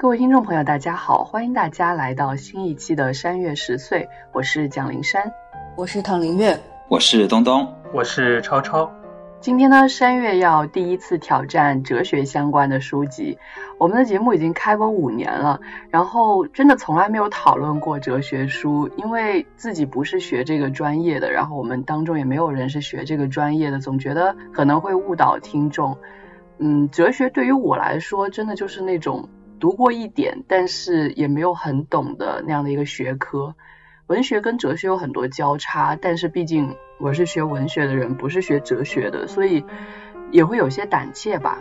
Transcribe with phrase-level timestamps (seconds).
[0.00, 5.30] 各位听众朋友，大家好，欢迎大家来到新一期的山月十岁，我是蒋灵山。
[5.76, 6.58] 我是唐林月，
[6.88, 8.90] 我是东东，我是超超，
[9.40, 13.36] 今天呢，山月要第一次挑战哲学相关的书籍。
[13.76, 15.60] 我们的节目已经开播五年了，
[15.90, 25.94] 然后真的从来没有讨论过哲学书，因为自己不是学这个专业的，然后我们当中也没有人是学这个专业的，总觉得可能会误导听众。
[26.62, 29.26] 嗯，哲学对于我来说，真的就是那种
[29.60, 33.54] 读过一点，但是也没有很懂的那样的一个学科。
[34.06, 39.64] 文学跟哲学有很多交叉，但是毕竟我是学文学的人，不是学哲学的，所以
[40.32, 41.60] 也会有些胆怯吧。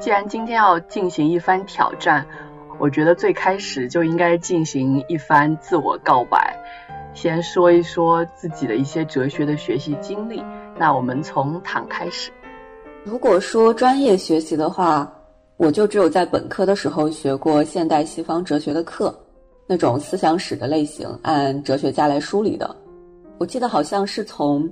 [0.00, 2.26] 既然今天要进行一番挑战，
[2.78, 6.56] 我觉得最开始就应该进行一番自我告白，
[7.12, 10.42] 先说一说自己的一些哲学的学习经历。
[10.78, 12.30] 那我们从唐开始。
[13.04, 15.12] 如果说专业学习的话，
[15.56, 19.16] 我就只有在本科的时候学过现代西方哲学的课，
[19.68, 22.74] 那种思想史的类型，按哲学家来梳理的。
[23.38, 24.68] 我记得好像是从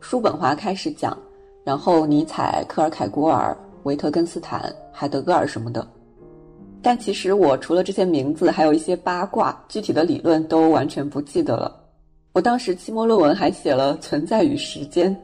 [0.00, 1.16] 叔本华开始讲，
[1.64, 5.86] 然后尼采、克尔凯郭尔、维特根斯坦、海德格尔什么的。
[6.82, 11.80] 但其实我除了这些名字，还有一些八卦，具体的理论都完全不记得了。
[12.32, 15.16] 我当时期末论文还写了存在与时间。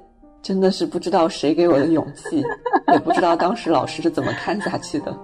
[0.43, 2.43] 真的是不知道谁给我的勇气，
[2.93, 5.17] 也不知道当时老师是怎么看下去的。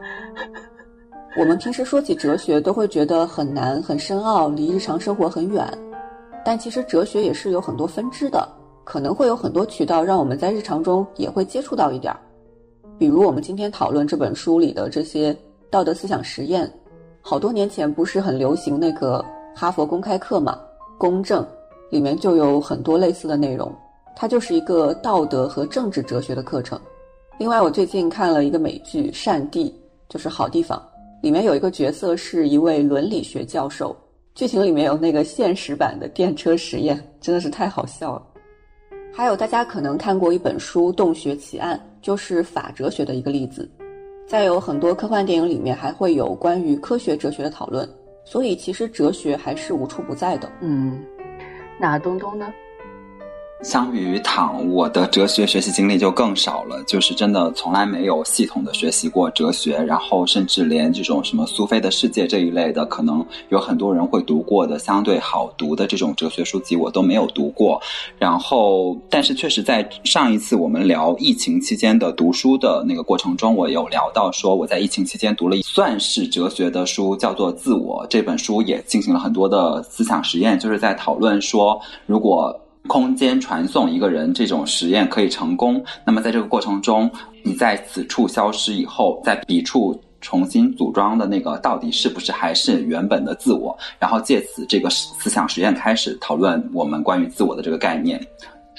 [1.38, 5.66] 我们平时说起哲学，都会觉得很难、很深奥，离日常生活很远。
[6.44, 8.48] 但其实哲学也是有很多分支的，
[8.84, 12.18] 可能会有很多渠道让我们在日常中也会接触到一点儿。
[12.98, 15.36] 比如我们今天讨论这本书里的这些
[15.70, 16.72] 道德思想实验，
[17.20, 19.22] 好多年前不是很流行那个
[19.54, 20.58] 哈佛公开课嘛，
[20.96, 21.46] 公正
[21.90, 23.70] 里面就有很多类似的内容。
[24.14, 26.80] 它就是一个道德和政治哲学的课程。
[27.38, 29.68] 另外，我最近看了一个美剧《善地》，
[30.08, 30.82] 就是好地方，
[31.20, 33.94] 里面有一个角色是一位伦理学教授。
[34.34, 38.22] 剧情里面有那个现实版的电车实验，真的是太好笑了。
[39.12, 43.70] 还有大家可能看过一本书《洞穴奇案》，就是法哲学的一个例子。
[44.26, 47.86] 再有很多科幻电影里面还会有关于科学哲学的讨论，
[48.24, 50.50] 所以其实哲学还是无处不在的。
[50.60, 50.98] 嗯，
[51.78, 52.50] 那东东呢？
[53.62, 67.80] 相比于躺，我的哲学学习经历就更少了，就是真的从来没有系统的学习过哲学，然后甚至连这种什么苏菲的世界这一类的，可能有很多人会读过的相对好读的这种哲学书籍，我都没有读过。
[68.18, 82.54] 然后，但是确实在上一次我们聊疫情期间的读书的那个过程中，我有聊到说我在疫情期间读了算是哲学的书，叫做《自我》这本书，也进行了很多的思想实验，就是在讨论说如果。
[82.86, 87.10] 空间传送一个人这种实验可以成功，那么在这个过程中，
[87.42, 93.76] 你在此处消失以后，在彼处重新组装的那个到底是不是还是原本的自我？
[93.98, 98.20] 然后借此这个思想实验开始讨论我们关于自我的这个概念，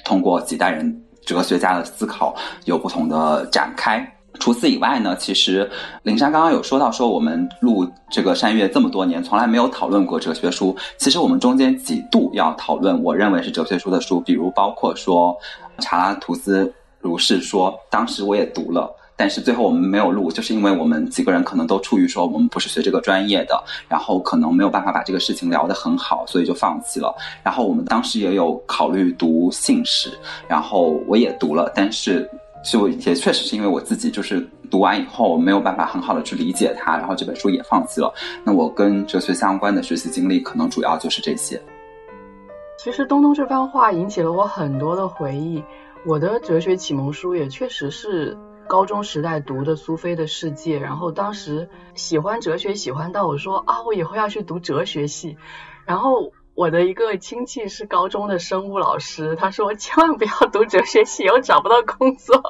[0.04, 2.36] 通过几代人哲学家的思考
[2.66, 4.06] 有不同的展开。
[4.40, 5.70] 除此以外呢，其实
[6.04, 10.76] 灵山刚刚有说到说我们录这个山月这么多年，从来没有讨论过哲学书。
[10.98, 15.36] 其实我们中间几度要讨论我认为是哲学书的书，比如包括说
[15.80, 27.14] 查拉图斯如是说，当时我也读了，但是最后我们没有录，就是因为我们几个人可能都出于说我们不是学这个专业的，然后可能没有办法把这个事情聊得很好，所以就放弃了。
[27.44, 30.12] 然后我们当时也有考虑读信史，
[30.48, 32.30] 然后我也读了，但是。
[32.70, 38.14] 就也确实是因为我自己就是读完以后没有办法很好的去理解它，然后这本书也放弃了。
[38.44, 41.62] 那我跟哲学相关的学习经历可能主要就是这些。
[42.78, 45.64] 其实东东这番话引起了我很多的回忆。
[46.06, 48.38] 我的哲学启蒙书也确实是
[48.68, 55.38] 高中时代读的苏菲的世界，然后当时喜欢哲学，喜欢到我说啊，我以后要去读哲学系，
[55.86, 56.32] 然后。
[56.58, 62.42] 我的一个亲戚是高中的生物老师，他说千万不要读哲学系，我找不到工作。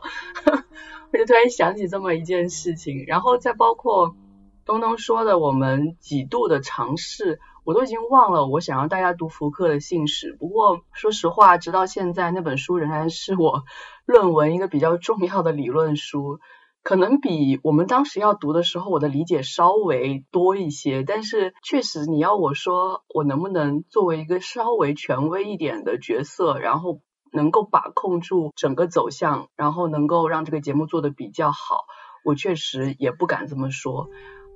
[1.11, 4.15] 我就突然想起这么一件事情，然后再包括
[4.63, 10.31] 东东说的我们几度的尝试，我都已经忘了我想让大家读福克的信使。
[10.39, 13.65] 不过说实话，直到现在那本书仍然是我
[14.05, 16.39] 论文一个比较重要的理论书。
[16.87, 21.03] 可能比我们当时要读的时候，我的理解稍微多一些。
[21.03, 27.01] 但是确实，你要我说，我能不能作为一个稍微权威一点的角色，然后
[27.33, 31.83] 能够把控住整个走向，然后能够让这个节目做得比较好，
[32.23, 34.07] 我确实也不敢这么说。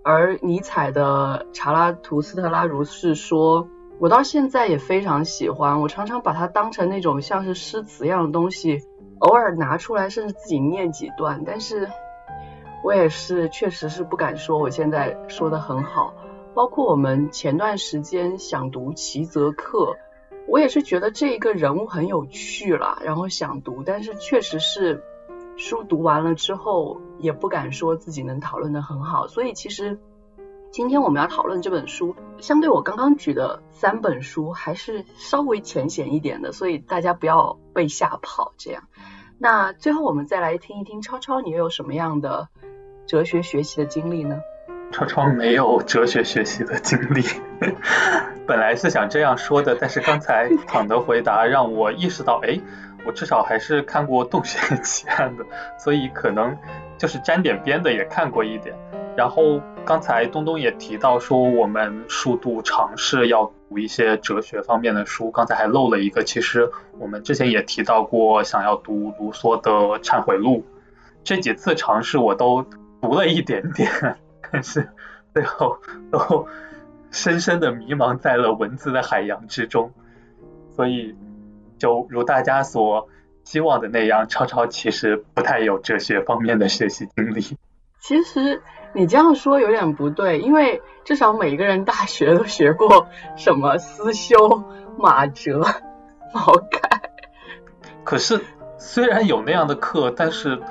[0.05, 3.65] 而尼采的《查拉图斯特拉如是说》，
[3.99, 8.79] 我到现在也非常喜欢，我常常把它当成那种像是诗词一样的东西，
[9.19, 11.89] 偶尔拿出来，甚至自己念几段，但是。
[12.83, 16.13] 我也是，确实是不敢说我现在说的很好。
[16.53, 19.95] 包括我们前段时间想读齐泽克，
[20.47, 25.01] 我也是觉得这一个人物很有趣了，然后想读，但是确实是
[25.55, 29.27] 书读完了之后，也不敢说自己能讨论的很好。
[29.27, 29.97] 所以其实
[30.71, 38.53] 今天我们要讨论这本书，相对我刚刚举的三本书，还是稍微浅显一点的，所以大家不要被吓跑。
[38.57, 38.83] 这样，
[39.37, 42.49] 那最后我们再来听一听超超，你又有什么样的？
[43.11, 44.41] 哲学学习的经历呢？
[44.89, 47.21] 超超没有哲学学习的经历，
[48.47, 52.57] 本来是想这样说的，但是刚才躺的回答让我意识到，哎，
[53.05, 55.43] 我至少还是看过《洞穴奇案》的，
[55.77, 56.57] 所以可能
[56.97, 58.73] 就是沾点边的也看过一点。
[59.17, 69.69] 然后刚才东东也提到说，我们数度尝试要读一些哲学方面的书，刚才还漏了一个，其实我们之前也提到过，想要读卢梭的
[69.99, 70.59] 《忏悔录》，
[71.25, 72.65] 这几次尝试我都。
[73.01, 73.89] 读了一点点，
[74.51, 74.89] 但是
[75.33, 75.77] 最后
[76.11, 76.47] 都
[77.09, 79.91] 深深的迷茫在了文字的海洋之中，
[80.75, 81.15] 所以
[81.77, 83.09] 就如大家所
[83.43, 87.41] 希望的那样，超超其实不太有哲学方面的学习经历。
[87.99, 88.61] 其实
[88.93, 94.63] 你这样说有点不对，因为至少每一个人大学都学过什么思修、
[94.97, 95.65] 马哲、
[96.33, 97.01] 毛概。
[98.03, 98.39] 可是
[98.77, 100.61] 虽然有那样的课，但是。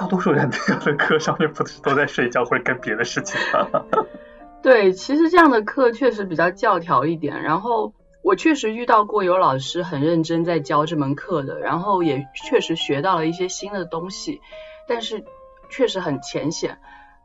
[0.00, 3.84] 大多数人那样的课上面不是都在睡觉或者干别的事情吗？
[4.62, 7.42] 对，其实这样的课确实比较教条一点。
[7.42, 7.92] 然后
[8.22, 14.40] 我确实遇到过有老师很认真在教这门课的，然后也确实学到了一些新的东西，
[14.88, 15.22] 但是
[15.68, 16.78] 确实很浅显。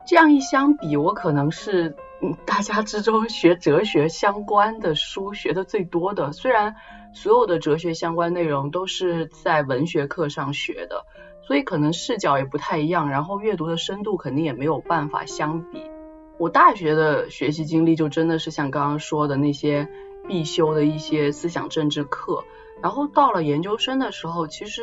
[0.06, 1.96] 这样一相比，我可能是
[2.44, 6.30] 大家之中学哲学相关的书学的最多的。
[6.32, 6.76] 虽然
[7.14, 11.06] 所有的哲学相关内容都是在文学课上学的。
[11.46, 15.80] 所以可能视角也不太一样，然后阅读的深度肯定也没有办法相比。
[16.38, 19.88] 我大学的学习经历就真的是像刚刚说的那些
[20.28, 22.44] 必修的一些思想政治课，
[22.82, 24.82] 然后到了研究生的时候，其实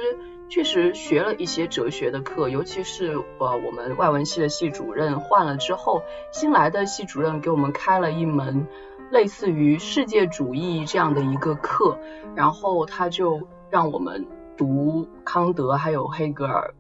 [0.50, 6.02] 确实学了一些哲学的课，尤其是呃我们外文系的系主任换了之后，
[6.32, 8.66] 新来的系主任给我们开了一门
[9.12, 12.00] 类似于世界主义这样的一个课，
[12.36, 14.26] 然后他就让我们。
[14.58, 16.74] 读康德还有黑格尔，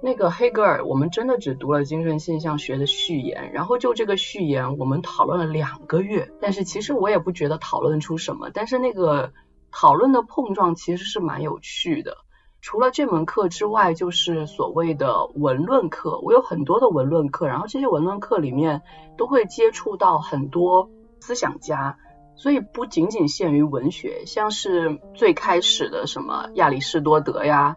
[0.00, 9.32] 那个黑格尔我们真的只读了精神现象学的序言，然后就这个序言我们讨论了两个月，但是其实我也不觉得讨论出什么，但是那个
[9.70, 12.16] 讨论的碰撞其实是蛮有趣的。
[12.60, 18.82] 除了这门课之外，就是所谓的文论课，我有很多的文论课，然后这些文论课里面
[19.16, 21.98] 都会接触到很多思想家。
[22.38, 27.76] 所以不仅仅限于文学，像是最开始的什么亚里士多德呀、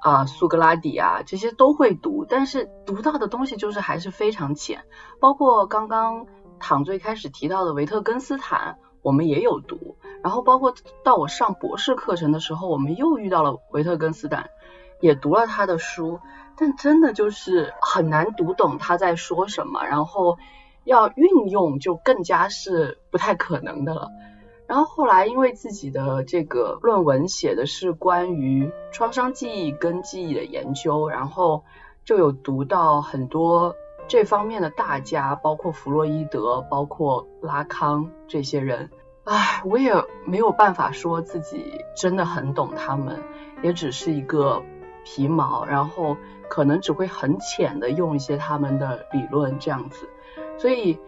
[0.00, 4.84] 啊苏格拉底啊这些都会读，但是读到的东西就是还是非常浅。
[5.20, 6.26] 包括刚刚
[6.58, 9.98] 躺最开始提到的维特根斯坦，我们也有读。
[10.22, 14.48] 然后包括到我上博士课程的时候，我们又遇到了维特根斯坦，
[15.00, 16.18] 也读了他的书，
[16.56, 19.84] 但真的就是很难读懂他在说什么。
[19.84, 20.38] 然后。
[20.88, 24.08] 要运用就更加是不太可能的了。
[24.66, 31.64] 然后后来因为自己的这个论文写的是关于创伤记忆跟记忆的研究，然后
[32.04, 33.76] 就有读到很多
[34.08, 38.90] 这方面的大家，包括弗洛伊德，包括拉康这些人。
[39.24, 39.92] 唉，我也
[40.24, 43.22] 没有办法说自己真的很懂他们，
[43.62, 44.62] 也只是一个
[45.04, 46.16] 皮毛，然后
[46.48, 50.08] 可能只会很浅的用一些他们的理论这样子。
[50.58, 50.98] 所以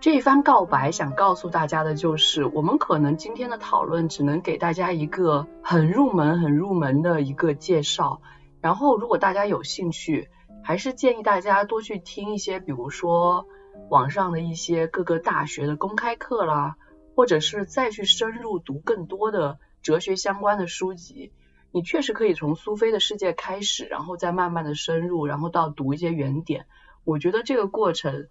[0.00, 8.20] 这一番告白，想告诉大家的就是，我们可能今天的讨论只能给大家一个很入门、很入门的一个介绍。
[8.60, 10.28] 然后，如果大家有兴趣，
[10.62, 13.46] 还是建议大家多去听一些，比如说
[13.88, 16.76] 网上的一些各个大学的公开课啦，
[17.16, 21.32] 或者是再去深入读更多的哲学相关的书籍。
[21.72, 26.66] 你确实可以从苏菲的世界开始，然后再慢慢的深入，然后到读一些原点。
[27.04, 28.28] 我觉得这个过程。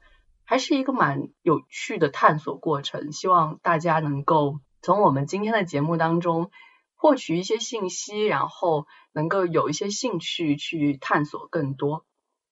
[0.49, 3.11] 还是一个蛮有趣的探索过程。
[3.11, 6.51] 希望大家能够从我们今天的节目当中
[6.95, 12.05] 获取一些信息，然后能够有一些兴趣去探索更多。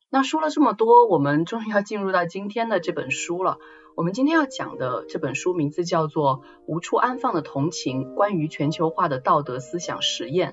[0.10, 3.60] 那说了这么多，我们终于要进入到今天的这本书了。
[3.96, 10.52] 我们今天要讲的这本书名字叫做《无处安放的同情：关于全球化的道德思想实验》。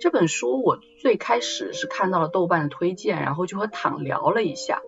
[0.00, 4.82] 这本书我最开始是看到了豆瓣的推荐，然后就和躺聊了一下。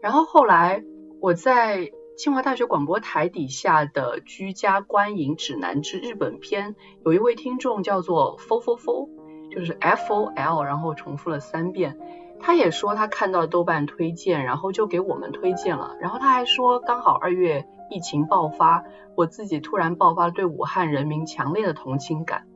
[0.00, 0.84] 然后后来
[1.24, 9.08] 我在清华大学广播台底下的《居家观影指南之日本篇》，有一位听众叫做 f o f o f，
[9.50, 11.98] 就是 F O L，然后重复了三遍。
[12.40, 15.96] 他也说他看到豆瓣推荐，然后就给我们推荐了。
[15.98, 18.84] 然后他还说，刚好二月疫情爆发，
[19.16, 22.46] 我自己突然爆发了对武汉人民强烈的同情感。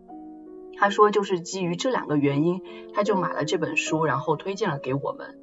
[0.76, 2.60] 他说就是基于这两个原因，
[2.92, 5.38] 他就买了这本书，然后推荐了给我们。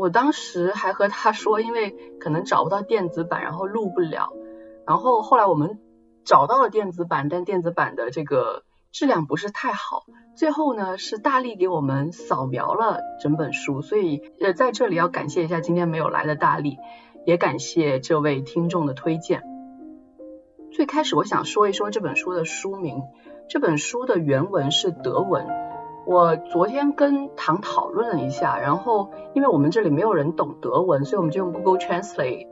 [0.00, 4.32] 我当时还和他说，因为可能找不到电子版，然后录不了。
[4.86, 5.78] 然后后来我们
[6.24, 8.64] 找到了电子版，但电子版的这个。
[8.92, 10.02] 质量不是太好，
[10.34, 16.76] 最后呢是大力给我们扫描了整本书，所以呃在这里要感谢一下今天没有来的大力，
[17.24, 19.44] 也感谢这位听众的推荐。
[20.72, 23.04] 最开始我想说一说这本书的书名，
[23.48, 25.46] 这本书的原文是德文，
[26.06, 32.46] 我昨天跟唐讨论了一下，然后因为我们这里没有人懂德文，所以我们就用 Google Translate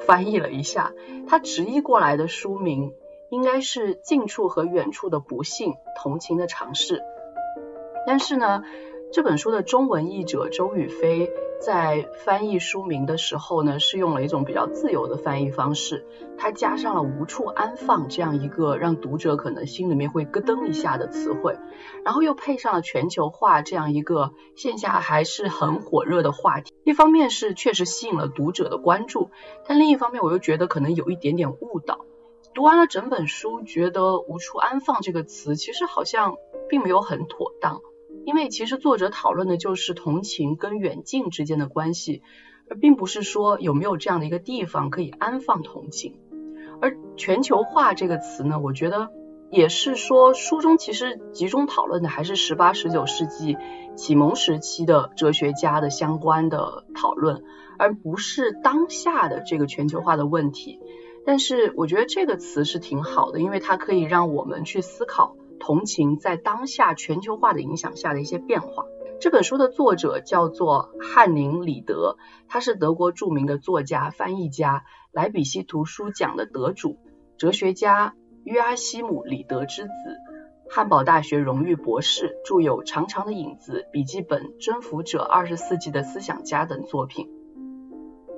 [0.00, 0.92] 翻译了一下，
[1.26, 2.92] 他直译过来的书名。
[3.30, 7.02] 应该是近处和远处的不幸，同情的尝试。
[8.06, 8.62] 但是呢，
[9.10, 21.56] 这本书的中文译者周宇飞在翻译书名的时候呢，是用了一种比较自由的翻译方式，他加上了“无处安放”这样一个让读者可能心里面会咯噔一下的词汇，
[22.04, 26.74] 然后又配上了全球化这样一个线下还是很火热的话题。
[26.84, 29.30] 一方面是确实吸引了读者的关注，
[29.66, 32.04] 但另一方面我又觉得可能有一点点误导。
[32.54, 36.36] 读完了整本书，觉得“无处安放”这个词其实好像
[36.68, 37.80] 并没有很妥当，
[38.28, 42.20] 因为其实作者讨论的就是同情跟远近之间的关系，
[42.68, 46.18] 而并不是说有没有这样的一个地方可以安放同情。
[46.82, 49.08] 而“全球化”这个词呢，我觉得
[49.50, 53.56] 也是说书中其实集中讨论的还是十八、十九世纪
[53.96, 57.42] 启蒙时期的哲学家的相关的讨论，
[57.78, 60.80] 而不是当下的这个全球化的问题。
[61.24, 68.84] 但是我觉得这个词是挺好的，因为它可以让我们去思考同情在当下全球化的影响下的一些变化。
[69.20, 72.16] 这本书的作者叫做汉宁·里德，
[72.48, 76.98] 他是德国著名的作家、翻译家，莱比锡图书奖的得主，
[77.36, 79.90] 哲学家约阿希姆·里德之子，
[80.70, 87.28] 汉堡大学荣誉博士，著有《长长的影子》笔记本、《征服者》、二十世纪的思想家等作品。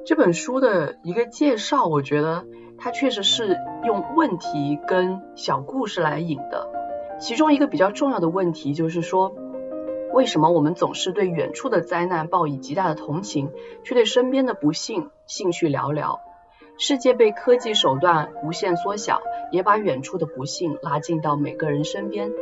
[0.07, 2.47] 这本书的一个介绍，我觉得。
[2.83, 6.67] 它确实是用问题跟小故事来引的，
[7.21, 9.35] 其中一个比较重要的问题就是说，
[10.15, 13.51] 为什么我们总是对远处的灾难报以极大的同情，
[13.85, 16.19] 却对身边的不幸兴趣寥寥？
[16.79, 19.21] 世界被科技手段无限缩小，
[19.53, 22.33] 也把远处的不幸拉近到每个人身边。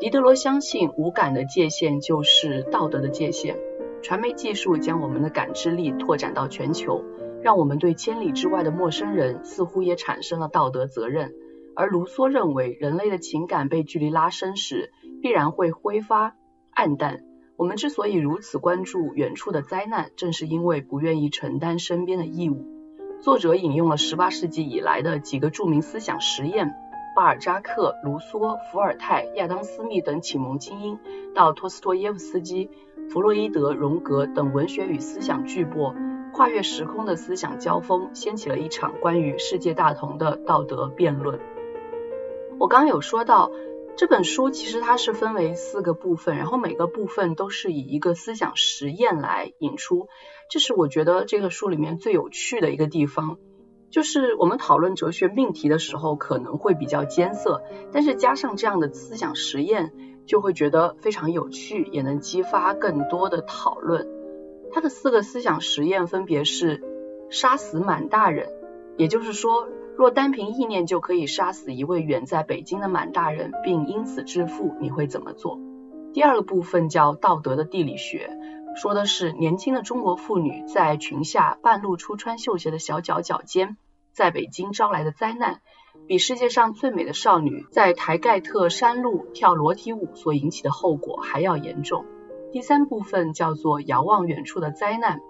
[0.00, 3.56] 狄德罗相信，无感的界限就是道德的界限。
[4.02, 7.04] 传媒技术将我们的感知力拓展到全球。
[7.42, 11.32] 让我们对千里之外的陌生人似乎也产生了道德责任，
[11.76, 14.92] 而卢梭认为，人类的情感被距离拉伸时，
[15.22, 16.34] 必然会挥发
[16.70, 17.20] 暗淡。
[17.56, 22.66] 我们之所以如此关注远处的灾难，正是因为不愿意承担身边的义务。
[23.20, 26.74] 作者引用了十八世纪以来的几个著名思想实验，
[27.14, 30.98] 巴尔扎克、卢梭、伏尔泰、亚当·斯密等启蒙精英，
[31.34, 32.70] 到托斯托耶夫斯基、
[33.10, 35.94] 弗洛伊德、荣格等文学与思想巨擘。
[36.32, 41.40] 跨越时空的思想交锋，掀起了一场关于世界大同的道德辩论。
[42.58, 43.50] 我刚刚有说到，
[43.96, 50.08] 这本书其实它是分为四个部分，然后每个部分都是以一个思想实验来引出。
[50.50, 53.38] 这是我觉得这个书里面最有趣的一个地方，
[53.90, 59.92] 就是我们讨论哲学命题的时候可能会比较艰涩，但是加上这样的思想实验，
[60.26, 64.08] 就会觉得非常有趣，也能激发更多的讨论。
[64.72, 66.82] 他的四个思想实验分别是：
[67.28, 68.48] 杀死满大人，
[68.96, 75.58] 也就是说，若单凭意念就可以杀死一位远在北京的满大人，并因此致富，你会怎么做？
[76.12, 78.30] 第二个部分叫道德的地理学，
[78.74, 83.78] 说的是年轻的中国妇女在裙下半露出穿绣鞋的小脚脚尖，
[84.12, 85.60] 在北京招来的灾难，
[86.06, 92.04] 比世界上最美的少女在台盖特山路跳裸体舞所引起的后果还要严重。
[92.52, 95.20] 第三部分叫做遥望远处的灾难，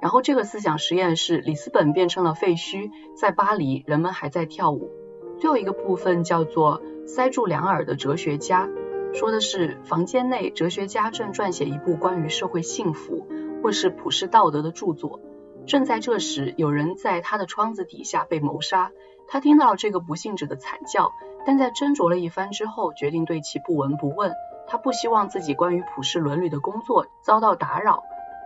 [0.00, 4.90] 然后这个思想实验是里斯本变成了废墟，在巴黎人们还在跳舞。
[5.38, 8.68] 最后一个部分叫做塞住两耳的哲学家，
[9.12, 13.26] 说的是房间内哲学家正撰写一部关于社会幸福
[13.62, 15.20] 或是普世道德的著作。
[15.66, 18.90] 正在这时，有人在他的窗子底下被谋杀。
[19.26, 21.12] 他听到这个不幸者的惨叫，
[21.44, 24.32] 但在斟酌了一番之后，决定对其不闻不问。
[24.66, 28.02] 他不希望自己关于普世伦理的工作遭到打扰。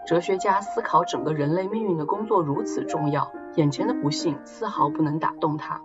[0.07, 5.81] 哲学家思考整个人类命运的工作如此重要，眼前的不幸丝毫不能打动他。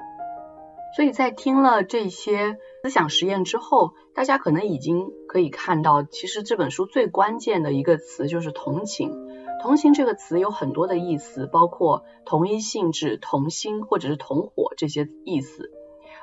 [0.96, 9.12] 所以在听了这些思想实验之后，大家可能已经可以看到，其实这本书最关键的一个词就是同情。
[9.62, 15.72] 同情这个词有很多的意思，包括同一性质、同心或者是同伙这些意思。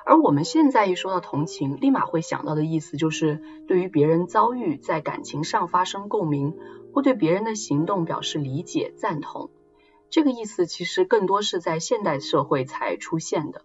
[0.06, 6.54] 而我们现在一说到同情，立马会想到的意思就是对于别人遭遇在感情上发生共鸣。
[6.94, 9.50] 或对别人的行动表示理解、赞同，
[10.10, 13.64] 这个意思其实更多是在现代社会才出现的。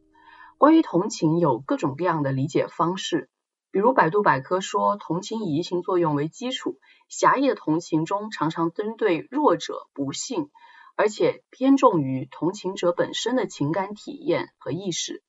[0.58, 3.30] 关于同情有各种各样的理解方式，
[3.72, 10.50] 比如百度百科说，同情以移情作用为基础，狭义的同情中常常针对弱者、不幸，
[10.98, 15.22] 而且偏重于同情者本身的情感体验和意识，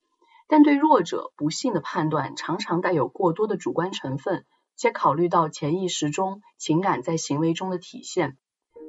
[0.48, 4.46] 但对弱者、不幸的判断常常带有过多的主观成分。
[4.80, 8.38] 且考虑到潜意识中情感在行为中的体现，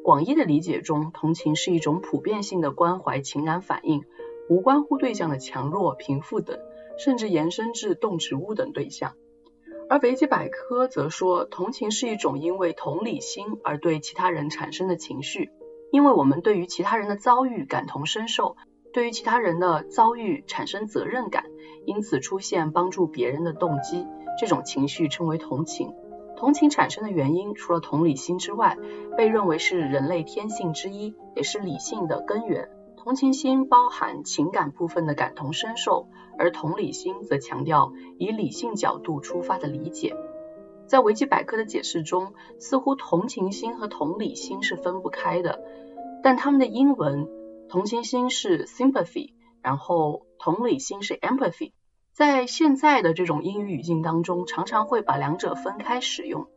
[0.06, 4.06] 广义的理解中，同情是一种普遍性的关怀情感反应，
[4.50, 6.58] 无关乎对象的强弱、贫富等，
[6.98, 9.16] 甚至延伸至动植物等对象。
[9.90, 15.50] 而维基百科则说，同情是一种因为同理心而对其他人产生的情绪，
[15.92, 18.56] 因为我们对于其他人的遭遇感同身受，
[18.94, 21.44] 对于其他人的遭遇产生责任感，
[21.86, 24.08] 因此出现帮助别人的动机。
[24.40, 25.94] 这种情绪称为同情。
[26.38, 28.78] 同情产生的原因，除了同理心之外，
[29.16, 32.70] 被认为是人类天性之一，也是理性的根源。
[32.98, 36.08] 同情心包含情感部分的感同身受，
[36.38, 40.16] 而同理心则强调以理性角度出发的理解。
[40.88, 45.62] 在维基百科的解释中，似乎同情心和同理心是分不开的，
[46.24, 47.28] 但他们的英文
[47.70, 51.72] 同情心是 sympathy，然后同理心是 empathy。
[52.14, 56.48] 在现在的这种英语语境当中，常常会把两者分开使用。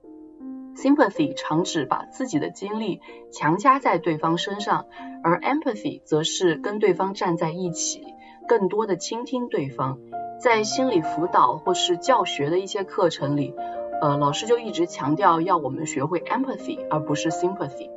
[0.74, 4.86] Sympathy 常指把自己的经历强加在对方身上，
[5.22, 8.04] 而 Empathy 则是跟对方站在一起，
[8.48, 10.00] 更多的倾听对方。
[10.40, 13.54] 在心理辅导或是教学的一些课程里，
[14.02, 17.90] 呃，老师就一直强调要我们学会 Empathy，而不是 Sympathy。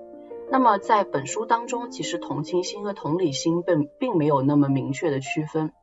[0.51, 5.73] 那么在本书当中，其实同情心和同理心并并没有那么明确的区分。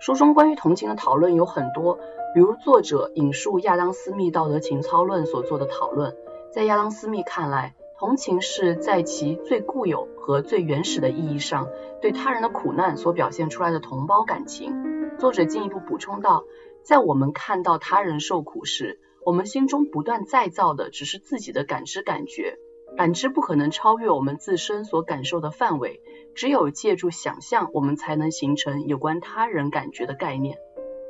[0.00, 1.98] 书中关于同情的讨论有很多，
[2.34, 6.16] 比如作者引述亚当·斯密《道德情操论》所做的讨论。
[6.50, 11.68] 在亚当·斯密看来，同情是在其最固有和最原始的意义上，
[12.00, 15.18] 对他人的苦难所表现出来的同胞感情。
[15.18, 16.44] 作者进一步补充道，
[16.82, 22.56] 在我们看到他人受苦时，我们心中不断再造的只是自己的感知感觉，
[22.96, 26.00] 感知不可能超越我们自身所感受的范围。
[26.34, 30.58] 只有借助想象，我们才能形成有关他人感觉的概念。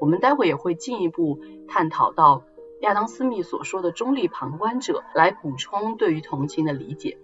[0.01, 2.45] 我们待会也会进一步探讨到
[2.81, 7.19] 亚当·斯密所说的中立旁观者，来补充对于同情的理解。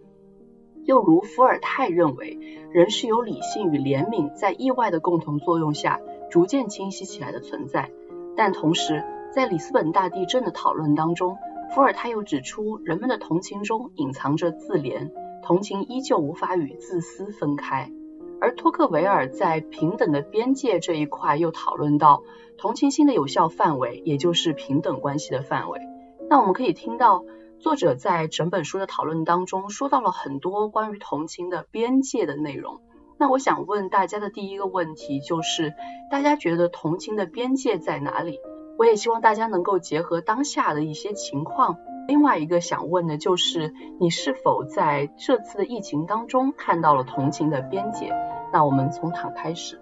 [0.84, 2.38] 又如伏尔泰认为，
[2.70, 7.90] 人是由理性与怜悯在意外的共同作用下逐渐清晰起来的存在。
[8.36, 11.38] 但同时，在里斯本大地震的讨论当中，
[11.74, 15.10] 伏尔泰又指出，人们的同情中隐藏着自怜。
[15.46, 17.92] 同情依旧无法与自私分开，
[18.40, 22.24] 而托克维尔在平等的边界这一块又讨论到
[22.58, 25.80] 同情心的有效范围，也就是平等关系的范围。
[26.28, 27.24] 那我们可以听到
[27.60, 32.80] 作者在整本书的讨论当中说到了很多关于同情的边界的内容。
[33.16, 35.74] 那我想问大家的第一个问题就是，
[36.10, 38.40] 大家觉得同情的边界在哪里？
[38.78, 41.76] 我也希望大家能够结合当下的一些情况。
[42.08, 48.12] 另外一个想问的就是，你是否在这次的疫情当中看到了同情的边界？
[48.52, 49.78] 那我们从哪开始？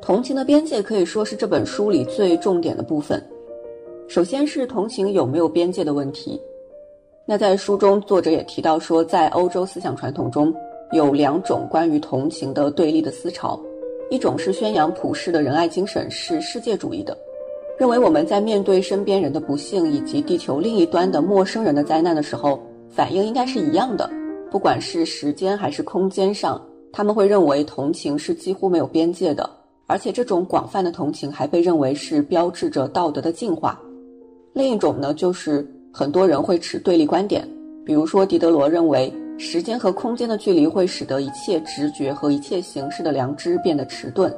[0.00, 3.20] 同情的边界可以说是这本书里最重点的部分。
[4.06, 6.40] 首先是同情有没有边界的问题。
[7.26, 10.54] 那在书中，作者也提到说，在欧洲思想传统中
[10.92, 13.60] 有两种关于同情的对立的思潮，
[14.10, 17.18] 一种是宣扬普世的仁爱精神，是世界主义的。
[17.78, 22.60] 认为我们在面对身边人的不幸以及地球另一端的陌生人的灾难的时候，
[22.90, 24.10] 反应应该是一样的，
[24.50, 26.60] 不管是时间还是空间上，
[26.92, 29.48] 他们会认为同情是几乎没有边界的，
[29.86, 33.80] 而且这种广泛的同情还被认为是标志着道德的进化。
[34.54, 37.48] 另一种呢，就是很多人会持对立观点，
[37.86, 44.34] 比如说狄德罗认为时间和空间的距离会使得一切直觉和一切形式的良知变得迟钝。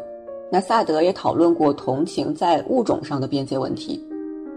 [0.51, 4.05] 那萨德也讨论过同情在物种上的边界问题。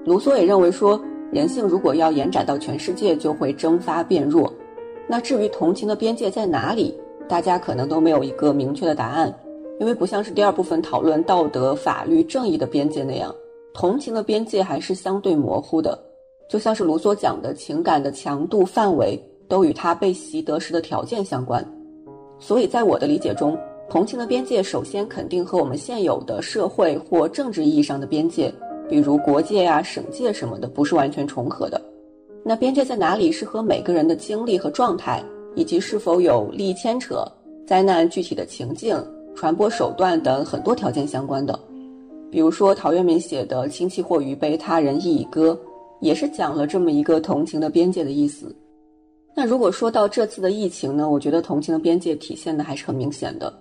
[0.05, 0.99] 卢梭也认为说，
[1.31, 4.51] 人性如果要延展到全世界，就会蒸发变弱。
[5.07, 9.33] 那至于同情的边界在哪里，大家可能都没有一个明确的答案，
[9.79, 13.33] 因为不像是第二部分讨论道德、法律、正义的边界那样，
[13.73, 15.97] 同情的边界还是相对模糊的。
[16.49, 19.21] 就像是卢梭讲的情感的强度、范围。
[19.49, 21.63] 都与他被习得时的条件相关，
[22.39, 23.55] 所以在我的理解中，
[23.89, 28.51] 同情的边界首先肯定和我们现有的社会或政治意义上的边界，
[28.89, 31.79] 比如国界呀、省界什么的，不是完全重合的。
[32.43, 35.23] 那边界在哪里，是和每个人的经历和状态，
[35.55, 37.23] 以及是否有利益牵扯、
[37.67, 38.97] 灾难具体的情境、
[39.35, 41.57] 传播手段等很多条件相关的。
[42.31, 45.57] 比如说陶渊明写的“亲戚或余悲，他人亦已歌”，
[46.01, 48.53] 也是讲了这么一个同情的边界的意思。
[49.35, 53.53] 那如果说到这次的疫情呢，我觉得同情的边界体现的还是很明显的。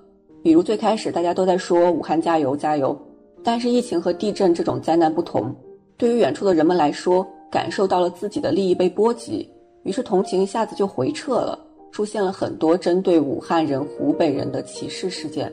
[0.43, 2.97] 比如最开始大家都在说武汉加油加油，
[3.45, 5.55] 但是疫情和地震这种灾难不同，
[5.97, 9.49] 对于远处的人们来说，感受到了自己的利益被波及，
[9.85, 11.59] 于是同情一下子就回撤了，
[11.93, 15.53] 出现了很多针对武汉人、湖北人的歧视事件。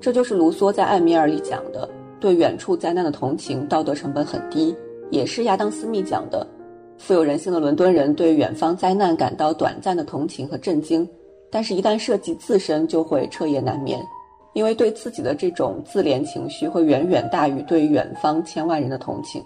[0.00, 1.86] 这就是卢梭在《艾米尔》里讲的
[2.18, 4.74] 对远处灾难的同情，道德成本很低，
[5.10, 6.46] 也是亚当·斯密讲的。
[6.96, 11.06] 富有人性的伦敦人对远方灾难感到短暂的同情和震惊，
[11.50, 13.98] 但是，一旦涉及自身，就会彻夜难眠，
[14.52, 19.42] 因为对自己的这种自怜情绪会远远大于对远方千万人的同情。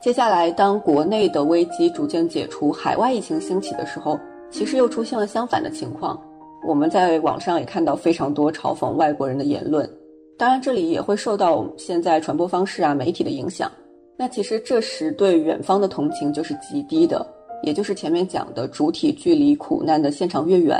[0.00, 4.18] 接下来，当国内的危机逐渐解除，海外疫情兴起的时候，
[4.50, 6.20] 其实又出现了相反的情况。
[6.66, 9.88] 我们在网上也看到非常多嘲讽外国人的言论，
[10.36, 13.70] 当然，这里也会受到现在传播方式啊、媒体的影响。
[14.16, 17.24] 那其实这时对远方的同情就是极低的，
[17.62, 20.76] 也就是前面讲的主体距离苦难的现场越远，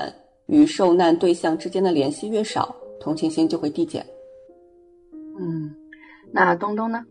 [0.47, 4.05] 与受难对象之间的联系越少，同情心就会递减。
[5.39, 5.75] 嗯，
[6.33, 7.05] 那东东呢？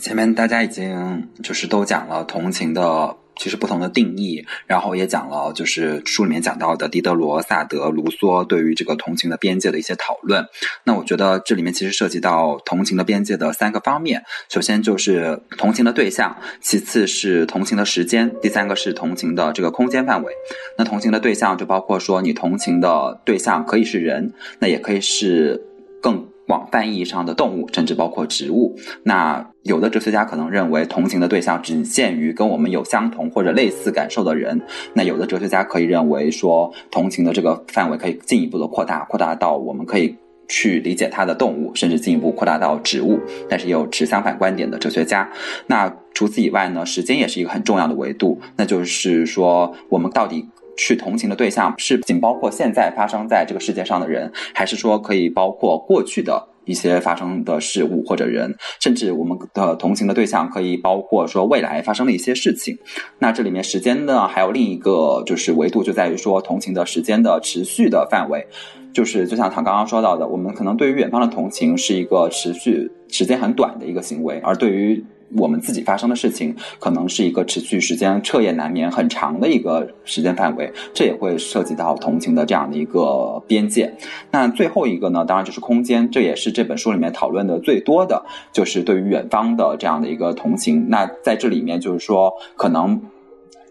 [0.00, 3.16] 前面大家已经就是都讲了同情的。
[3.38, 10.44] 其实不同的定义，然后也讲了，就是书里面讲到的狄德罗、萨德、卢梭对于这个同情的边界的一些讨论。
[10.84, 20.32] 那我觉得这里面其实涉及到同情的边界的三个方面，首先就是同情的对象，其次是同情的时间，第三个是同情的这个空间范围。
[20.76, 25.62] 那同情的对象就包括说，你同情的对象可以是人，那也可以是
[26.02, 26.28] 更。
[26.48, 28.74] 广泛意义上的动物，甚至包括植物。
[29.02, 34.58] 那有的哲学家可能认为，同情的对象仅限于跟我们有相同或者类似感受的人。
[34.94, 40.16] 那有的哲学家可以认为说，同情的这个范围可以进一步的扩大，扩大到我们可以
[40.48, 43.20] 去理解它的动物，甚至进一步扩大到植物。
[43.46, 45.30] 但是也有持相反观点的哲学家。
[45.66, 48.40] 那除此以外呢，时间也是一个很重要的维度。
[48.56, 50.48] 那就是说，我们到底。
[50.78, 62.78] 去同情的对象是仅包括现在发生在这个世界上的人，还是说可以包括过去的一些发生的事物或者人，甚至我们的同情的对象可以包括说未来发生的一些事情？
[63.18, 68.46] 那这里面时间呢，还有另一个就是维度，就在于说同情的时间的持续的范围，
[68.94, 75.04] 就是就像唐刚刚说到的，我们可能对于远方的同情是一个持续时间很短的一个行为，而对于
[75.36, 83.92] 我们自己发生的事情，可能是一个持续时间彻夜难眠很长的一个时间范围，这也会涉及到同情的这样的一个边界。
[84.30, 90.88] 那最后一个呢，当然就是空间，这也是这本书里面讨论的最多的，就是对于远方的这样的一个同情。
[90.88, 93.00] 那在这里面，就是说，可能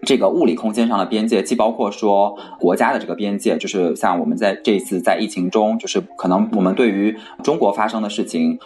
[0.04, 8.60] 这个物理空间上的边界，既包括说国家的这个边界，就是像我们在这一次在疫情中，就是可能我们对于中国发生的事情。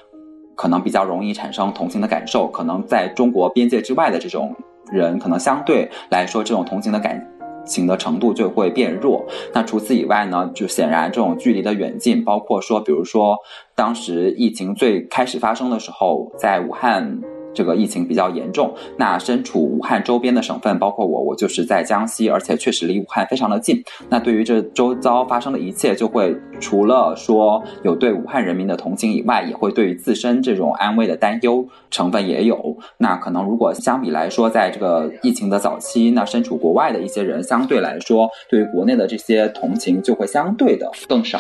[0.62, 4.56] 可能比较容易产生同情的感受，可能在中国边界之外的这种
[4.92, 7.20] 人，可能相对来说这种同情的感
[7.66, 9.26] 情的程度就会变弱。
[9.52, 13.36] 那除此以外呢，就显然这种距离的远近，包括说，比如说
[13.74, 17.20] 当时疫情最开始发生的时候，在武汉。
[17.54, 23.84] 这个疫情比较严重，那身处武汉周边的省份，包括我，我就是在江西，而且确实离武汉非常的近。
[24.10, 32.78] 那对于这周遭发生的一切，就会除了说有对武汉人民的同情以外，也会对于自身这种安危的担忧成分也有。
[32.98, 41.40] 那可能如果相比来说，在这个疫情的早期，那身处国外的一些人，相对来说，对于国内的这些同情就会相对的更少。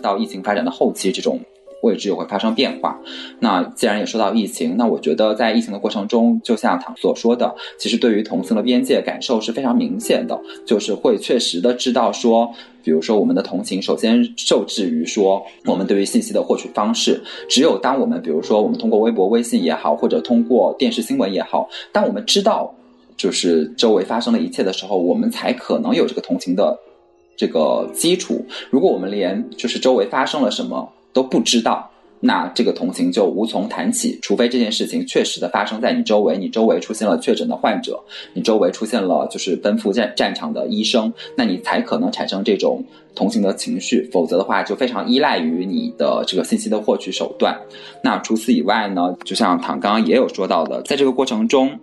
[0.00, 1.38] 到疫情发展的后期，这种。
[1.84, 2.98] 位置又会发生变化。
[3.38, 22.74] 那既然也说到疫情，那我觉得在疫情的过程中，就像唐所说的，其实对于同情的边界感受是非常明显的，就是会确实的知道说，比如说我们的同情首先受制于说我们对于信息的获取方式，只有当我们比如说我们通过微博、微信也好，或者通过电视新闻也好，当我们知道
[23.16, 26.76] 就是周围发生的一切的时候，我们才可能有这个同情的。
[27.36, 28.46] 这个基础。
[28.70, 31.90] 如果我们连就是周围发生了什么都不知道。
[32.20, 42.82] 那这个同情就无从谈起，除非这件事情确实的发生在你周围，你周围出现了确诊的患者，你周围出现了就是奔赴战战场的医生，那你才可能产生这种
[43.14, 47.54] 同情的情绪，否则的话就非常依赖于你的这个信息的获取手段。
[48.02, 51.78] 那除此以外呢，就像唐刚刚也有说到的，在这个过程中，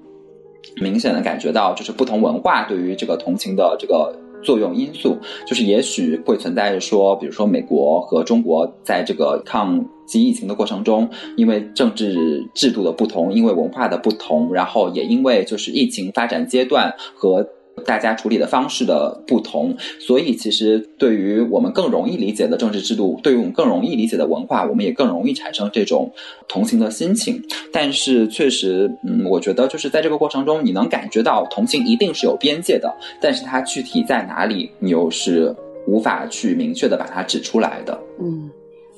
[0.82, 4.12] 明显的感觉到就是不同文化对于这个同情的这个。
[4.42, 17.48] 作用因素就是，也许会存在说，比如说美国和中国在这个抗击疫情的过程中，因为政治制度的不同，因为文化的不同，然后也因为就是疫情发展阶段和。
[17.86, 26.12] 大家处理的方式的不同，所以其实对于我们更容易理解的政治制度，对于我们更容易理解的文化，我们也更容易产生这种
[26.48, 27.42] 同情的心情。
[27.72, 35.56] 但是确实，嗯，我觉得就是在这个过程中，你能感觉到同情一定是有边界的，但是它具体在哪里，你又是
[35.88, 38.00] 无法去明确的把它指出来的。
[38.20, 38.50] 嗯，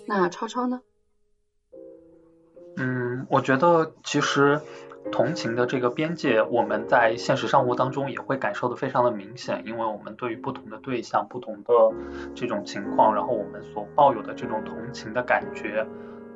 [0.06, 0.82] 那超超呢？
[2.78, 4.60] 嗯，我觉得其实。
[5.12, 11.74] 同情的这个边界，我们在现实生活当中也会感受的非常的明显，因为我们对于不同的对象、不同的
[12.34, 15.86] 这种情况，然后我们所抱有的这种同情的感觉，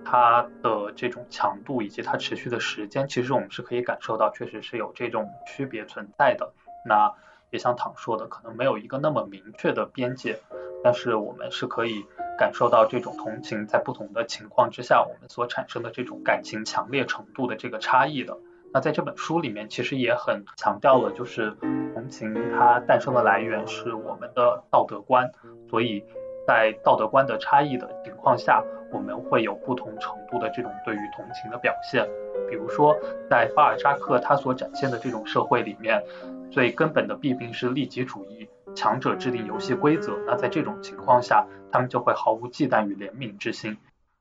[0.06, 6.54] 它的这种强度以及它持续的时间，其实我们是可以感受到，确实是有这种区别存在的。
[6.86, 7.12] 那
[7.50, 10.40] 也像唐说的，可能没有一个那么明确的边界，
[10.84, 12.06] 但是我们是可以
[12.38, 18.38] 感受到这种同情在不同的情况之下，我们所产生的这种感情强烈程度的这个差异的。
[18.78, 21.50] 那在这本书里面，其实也很强调了，就是
[21.96, 25.32] 同情它诞生的来源是我们的道德观，
[25.68, 26.06] 所以
[26.46, 32.08] 在道德观的差异的情况下，我们会有不同程度的这种对于同情的表现。
[32.48, 32.96] 比如说，
[33.28, 36.04] 在巴尔扎克他所展现的这种社会里面，
[36.52, 40.20] 最根本的弊病是利己主义，强者制定游戏规则。
[40.28, 43.80] 那在这种情况下，他们就会毫无忌惮与怜悯之心。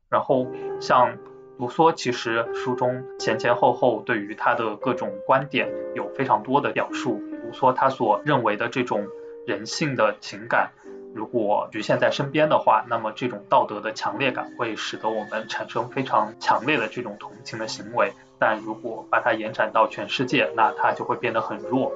[0.09, 0.47] 然后
[0.81, 1.19] 像。
[1.59, 7.23] 卢梭其实书中前前后后对于他的各种观点有非常多的表述。
[7.45, 9.07] 卢梭他所认为的这种
[9.47, 10.73] 人性的情感，
[11.15, 18.13] 如果局限在身边的话，那么这种道德的强烈感会使得我们产生非常强烈的这种同情的行为。
[18.39, 21.91] 但如果把它延展到全世界，那它就会变得很弱。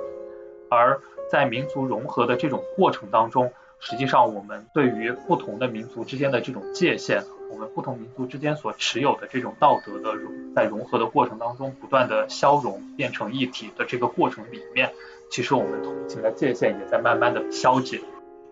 [0.71, 7.25] 而在民族融合的这种过程当中，实际上我们对于不同的民族之间的这种界限。
[7.51, 14.93] 我们不同民族之间所持有的这种道德的融，在融合的过程当中，不断的消融变成一体的这个过程里面，
[15.33, 18.01] 其实我们同情的界限也在慢慢的消解。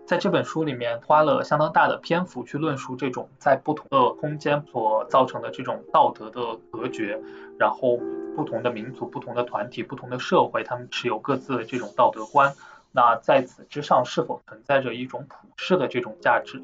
[0.05, 7.21] 在这本书里面，花了相当大的篇幅去论述这种在不同的空间所造成的这种道德的隔绝，
[7.57, 8.01] 然后
[8.35, 12.53] 不同的民族、不同的团体、不同的社会，他们持有各自的这种道德观。
[12.93, 16.63] 那在此之上，是否存在着一种普世的这种价值？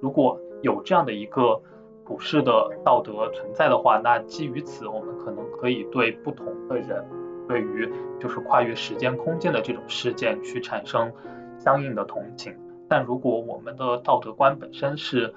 [0.00, 1.62] 如果有这样的一个。
[2.08, 7.04] 普世的道德存在的话，那基于此，我们可能可以对不同的人，
[7.48, 11.12] 对于就是跨越时间空间的这种事件去产生
[11.58, 12.56] 相应的同情。
[12.88, 15.34] 但如果我们的道德观本身是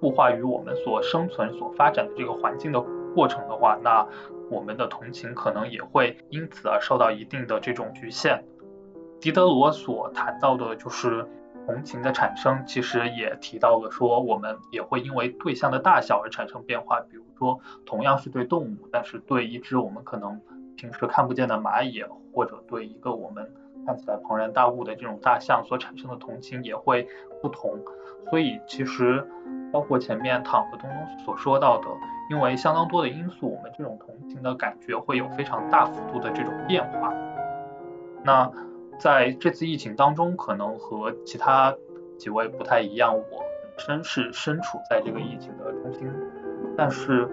[0.00, 2.80] 固化于我们所生存、所发展的这个环境的
[3.16, 4.06] 过程的话，那
[4.48, 8.44] 我们的同情可能也会因此而受到一定的这种局限。
[9.22, 11.26] 狄德罗所谈到的就是。
[11.64, 16.98] 同情的产生其实也提到了，说我们也会因为对象的大小而产生变化。
[17.02, 20.40] 比如说，同样是对动物，但是对一只我们可能
[20.76, 22.02] 平时看不见的蚂蚁，
[22.34, 23.48] 或者对一个我们
[23.86, 27.06] 看起来庞然大物的这种大象所产生的同情也会
[27.40, 27.78] 不同。
[28.28, 29.24] 所以，其实
[29.72, 31.86] 包括前面躺和东东所说到的，
[32.28, 37.14] 因为相当多的因素，我们这种同情的感觉会有非常大幅度的这种变化。
[38.24, 38.50] 那。
[38.98, 41.74] 在这次疫情当中，可能和其他
[42.18, 46.08] 几位不太一样，我本身是身处在这个疫情的中心，
[46.76, 47.28] 但是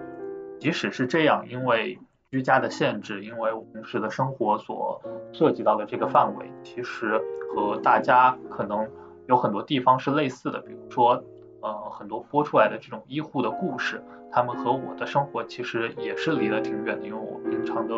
[0.58, 1.98] 即使是这样，因为
[2.30, 5.00] 居家的限制，因为我平时的生活所
[5.32, 7.20] 涉及到的这个范围，其实
[7.54, 8.88] 和大家可能
[9.28, 11.22] 有很多地方是类似的，比如说，
[11.60, 17.94] 呃，很多播出来的这种医护的故事，他们和我的生活其实也是离得挺远的，因为我平常的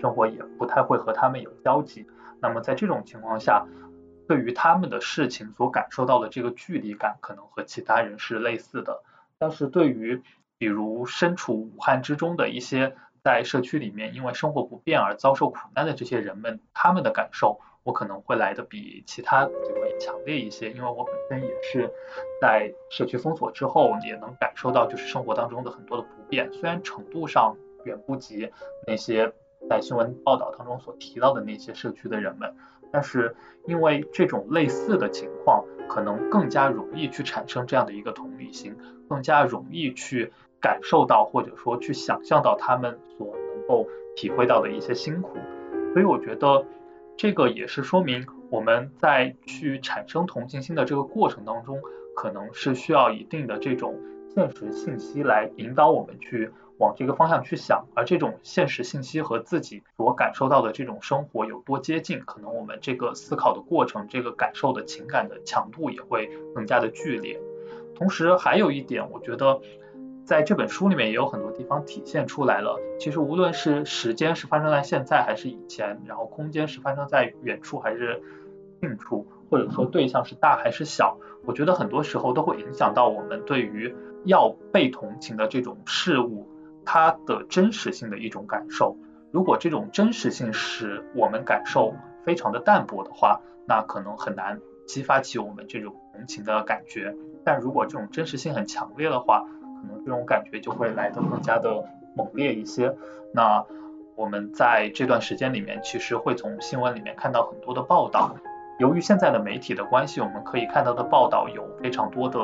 [0.00, 2.06] 生活也不太会和他们有交集。
[2.46, 3.66] 那么在这种情况下，
[4.28, 9.02] 对于他们的事情所感受到的这个距离感，可能和其他人是类似的。
[9.38, 10.20] 但是对于
[10.58, 21.90] 比如身处武汉之中的一些在社区里面因为生活不便而遭受苦难的这些人们，他们的感受，我可能会来的比其他几位强烈一些，因为我本身也是
[22.42, 28.52] 在社区封锁之后，也能感受到就是生活当中的很多的不便，虽然程度上远不及
[28.86, 29.32] 那些。
[29.68, 32.54] 在新闻报道当中所提到的那些社区的人们，
[32.92, 33.34] 但是
[33.66, 38.76] 因为这种类似的情况，可能更加容易去产生这样的一个同理心，
[39.08, 45.36] 更加容易去感受到或者说去想象到他们所能够体会到的一些辛苦。
[45.92, 46.66] 所以我觉得
[47.16, 51.80] 这个也是说明我们在去产生同情心的这个过程当中，
[52.14, 53.98] 可能是需要一定的这种
[54.34, 56.50] 现实信息来引导我们去。
[56.78, 67.40] 往这个方向去想，而这种现实信息和自己所感受到的这种生活有多接近，可能我们这个思考的过程，这个感受的情感的强度也会更加的剧烈。
[67.94, 69.60] 同时还有一点，我觉得
[70.24, 72.80] 在这本书里面也有很多地方体现出来了。
[72.98, 78.20] 其实无论是时间是发生在现在还是以前，然后空间是发生在远处还是
[78.80, 86.48] 近处，或者说对象是大还是小，我觉得很多时候都会影响到我们对于要被同情的这种事物。
[86.84, 88.96] 它的真实性的一种感受，
[89.30, 91.94] 如果这种真实性使我们感受
[92.24, 97.14] 非常的淡薄的话，那可能很难激发起我们这种同情的感觉。
[97.44, 102.96] 但如果这种真实性很强烈的话，可能这种感觉就会来得更加的猛烈一些。
[103.32, 103.64] 那
[104.14, 108.36] 我们在这段时间里面，其实会从新闻里面看到很多的报道。
[108.78, 112.38] 由于现在的媒体的关系，我们可以看到的报道有非常多的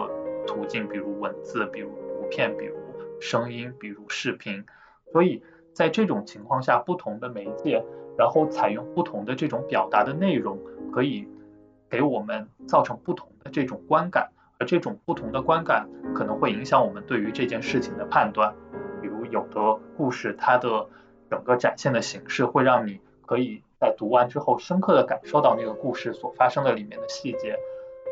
[0.47, 2.80] 途径，比如文字，比如图片，比如。
[3.21, 4.65] 声音，比如视频，
[5.13, 7.85] 所以在这种情况下，不同的媒介，
[8.19, 10.59] 然后采用不同的这种表达的内容，
[10.93, 11.29] 可以
[11.89, 18.55] 给我们造成不同的这种观感，而这种不同的观感可能会影响我们对于这件事情的判断。
[19.01, 20.89] 比如有的故事，它的
[21.31, 27.57] 整个展现的形式会让你可以在读完之后深刻的感受到那个故事所发生的里面的细节。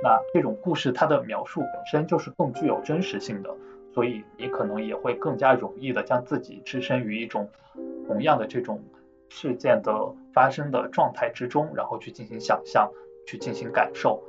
[0.03, 3.55] 那这种故事它的描述本身就是更具有真实性的。
[3.95, 7.51] 所以你可能也会更加容易的将自己置身于一种
[8.07, 8.85] 同样的这种
[9.29, 12.91] 事件的发生的状态之中，然后去进行想象，
[13.27, 14.23] 去进行感受，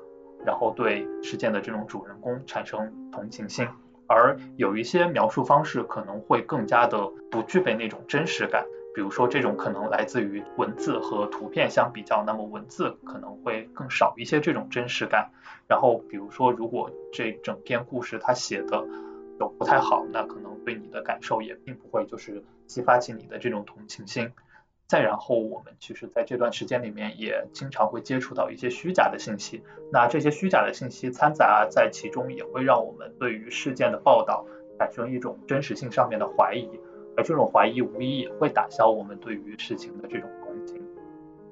[0.46, 3.68] 然后对事件的这种主人公产生同情心。
[4.08, 15.30] 而有一些描述方式可能会更加的不具备那种真实感，比如说这种可能来自于文字和图片相比较，那么文字可能会更少一些这种真实感。
[15.68, 18.84] 然后比如说如果这整篇故事它写的。
[19.40, 24.30] 就不太好，那可能对你的感受也并不会就是激发起你的这种同情心。
[24.86, 34.46] 再然后，我们其实在这段时间里面也经常会接触到一些虚假的信息，那这些虚假的信息掺杂在其中，也会让我们对于事件的报道
[34.80, 36.68] 产生一种真实性上面的怀疑，
[37.16, 40.84] 而这种怀疑无疑也会打消我们对于事情的这种同情。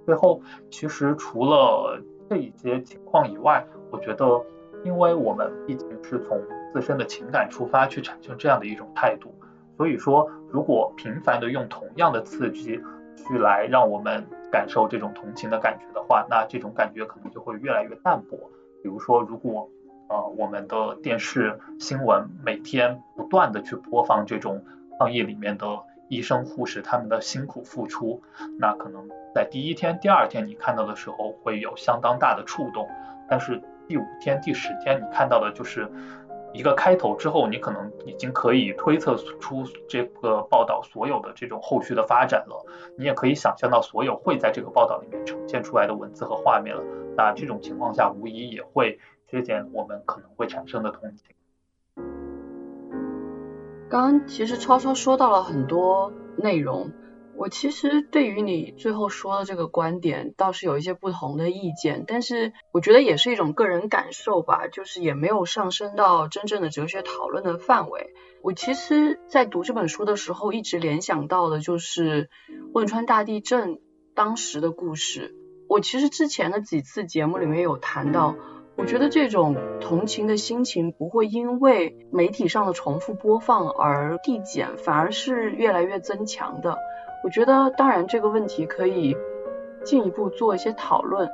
[0.04, 4.44] 最后，其实除了这一些情况以外，我觉得，
[4.84, 6.42] 因为我们毕竟是从
[6.74, 9.34] 自身的情感出发去产生这样的一种态度，
[9.78, 12.82] 所以说，如果频繁的用同样的刺激
[13.16, 18.38] 去来让我们感受这种同情的感觉的话，那这种感觉可能就会越来越淡薄。
[18.84, 19.70] 比如说，如果
[20.10, 24.64] 呃我们的电视新闻每天不断的去播放这种
[25.00, 25.66] 抗疫里面的
[26.10, 28.22] 医生护士他们的辛苦付出，
[28.60, 32.88] 那可能在第一天、第二天你看到的时候会有相当大的触动，
[33.28, 35.90] 但是第五天、第十天你看到的就是。
[36.58, 42.66] 一个开头之后，你可能已经可以推测出这个报道所有的这种后续的发展了。
[42.98, 46.82] 你也可以想象到所有会在这个报道里面呈现出来的文字和画面了。
[47.16, 51.36] 那这种情况下，无疑也会削减我们可能会产生的同情。
[53.88, 56.92] 刚刚其实超超说到了很多内容。
[57.38, 68.10] 我其实对于你最后说的这个观点倒是有一些不同的意见，但是我觉得也是一种个人感受吧，就是也没有上升到真正的哲学讨论的范围。
[68.42, 72.30] 我其实，在读这本书的时候，一直联想到的就是
[72.74, 73.80] 汶川大地震
[74.16, 75.36] 当时的故事。
[75.70, 78.36] 我其实之前的几次节目里面有谈到，
[78.78, 86.78] 我觉得这种同情的心情不会因为媒体上的重复播放而递减，反而是越来越增强的。
[87.24, 89.16] 我觉得，当然这个问题可以
[89.84, 91.30] 进一步做一些讨论。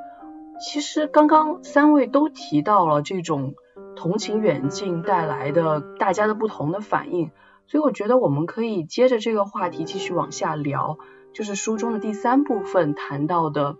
[0.60, 3.56] 其实刚刚三位都提到了这种
[3.96, 7.32] 同情远近带来的大家的不同的反应，
[7.68, 10.98] 所以我觉得我们可以接着这个话题继续往下聊。
[11.34, 13.78] 就是书中的第三部分谈到的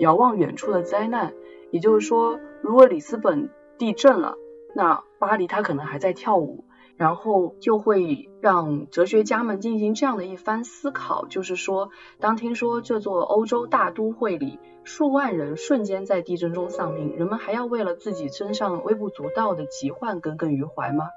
[0.00, 1.32] 遥望远处的灾难，
[1.70, 3.48] 也就是说，如果里斯本
[3.78, 4.36] 地震了，
[4.74, 6.64] 那巴黎它可能还在跳舞。
[7.00, 11.88] 然后就会让哲学家们进行这样的一番思考，就是说，
[12.18, 21.08] 当听说这座欧洲大都会里数万人瞬间在地震中丧命，人们还要为了自己身上微不足道的疾患耿耿于怀吗？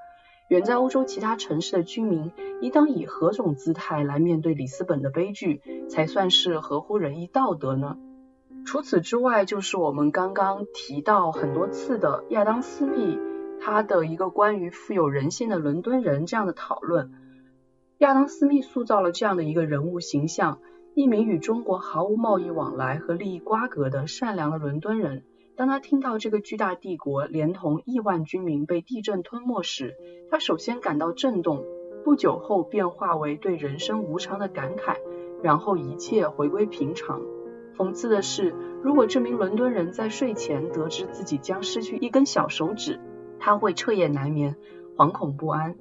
[0.48, 2.32] 远在欧洲其他城市的居民，
[2.62, 7.98] 应当以何种姿态来面对里斯本的悲剧，才算是合乎仁义道德呢？
[8.66, 13.20] 除此之外，就是我们刚刚提到很多次的亚当·斯密
[13.66, 17.14] 他的一个关于富有人性的伦敦人这样的讨论。
[18.00, 20.60] 亚当·斯密塑造了这样的一个人物形象：
[20.96, 25.24] 一名与中国毫无贸易往来和利益瓜葛的善良的伦敦人。
[25.56, 29.96] 当他听到这个巨大帝国连同亿万居民被地震吞没时，
[30.30, 31.64] 他首先感到震动，
[32.04, 34.98] 不久后变化为对人生无常的感慨，
[35.42, 37.22] 然后一切回归平常。
[37.78, 38.54] 讽刺的是，
[38.84, 43.00] 如果这名伦敦人在睡前得知自己将失去一根小手指，
[43.44, 44.56] 他会彻夜难眠，
[44.96, 45.76] 惶恐不安。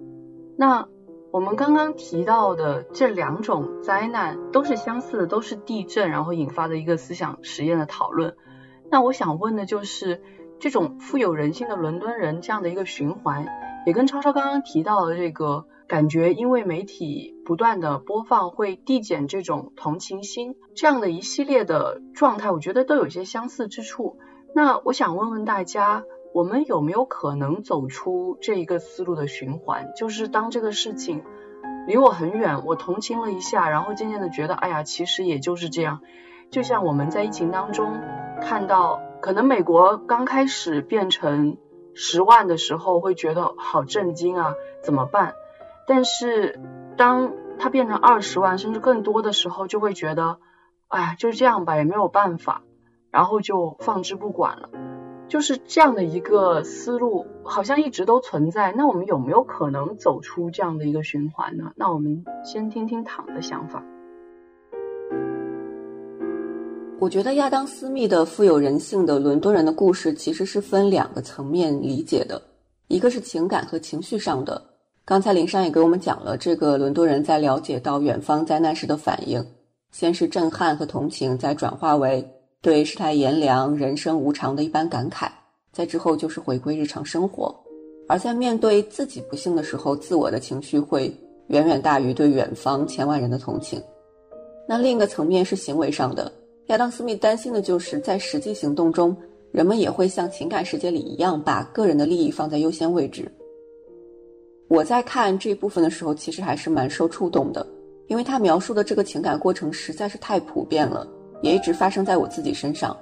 [0.59, 0.89] 那
[1.31, 8.35] 我们刚刚提到的这两种灾难都是相似的，都是地震，然后引发的一个思想实验的讨论。
[8.91, 10.21] 那我想问的就是，
[10.59, 13.47] 这种富有人性的伦敦人这样的一个循环，
[13.87, 24.19] 也跟超超刚刚提到的这个感觉，因为媒体不断的播放会递减这种同情心这样的一系列的状态，我觉得都有些相似之处。
[24.55, 26.05] 那我想问问大家，
[26.35, 29.93] 我们有没有可能走出这一个思路的循环？
[29.95, 31.23] 就是当这个事情
[31.87, 36.01] 离我很远，我同情了一下，然后渐渐的觉得，哎呀，其实也就是这样。
[36.51, 38.01] 就像我们在疫情当中
[38.41, 41.59] 看到，可能美国刚开始变成
[41.95, 45.35] 十万的时候，会觉得好震惊啊，怎么办？
[45.87, 46.61] 但是
[46.97, 50.39] 当它变成二十万甚至更多的时候，就会觉得，
[50.89, 52.63] 哎呀，就是这样吧，也没有办法，
[53.11, 54.69] 然后就放之不管了。
[55.29, 58.73] 就是这样的一个思路，好像一直都存在。
[58.77, 61.73] 那我们有没有可能走出这样的一个循环呢？
[61.75, 63.83] 那我们先听听躺的想法。
[66.99, 72.41] 我觉得亚当·斯密的富有人性的伦敦人的故事其实是分两个层面理解的，
[72.87, 74.63] 一个是情感和情绪上的。
[75.05, 79.45] 刚才林珊也给我们讲了这个伦敦人在了解到远方灾难时的反应，
[79.91, 82.25] 先是震撼和同情，再转化为
[82.63, 85.29] 对世态炎凉、人生无常的一般感慨，
[85.73, 87.53] 在之后就是回归日常生活。
[88.09, 91.13] 而在面对自己不幸的时候，自我的情绪会
[91.49, 93.83] 远远大于对远方千万人的同情。
[94.69, 96.33] 那另一个层面是行为上的。
[96.67, 99.17] 亚当·斯密担心的就是在实际行动中，
[99.51, 103.29] 人们也会像情感世界里一样，把个人的利益放在优先位置。
[104.69, 107.67] 我在看这部分的时候，其实还是蛮受触动的，
[108.07, 111.05] 因为他描述的这个情感过程实在是太普遍了，
[111.43, 112.97] 也一直发生在我自己身上。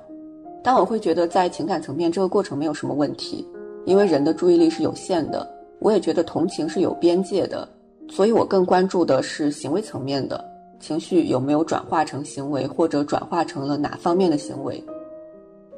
[0.63, 3.47] 但我会觉得，在情感层面，这个过程没有什么问题，
[3.87, 5.49] 因为人的注意力是有限的。
[5.79, 7.67] 我也觉得同情是有边界的，
[8.11, 10.45] 所以我更关注的是行为层面的。
[10.79, 14.83] 情绪有没有转化成行为，或者转化成了哪方面的行为？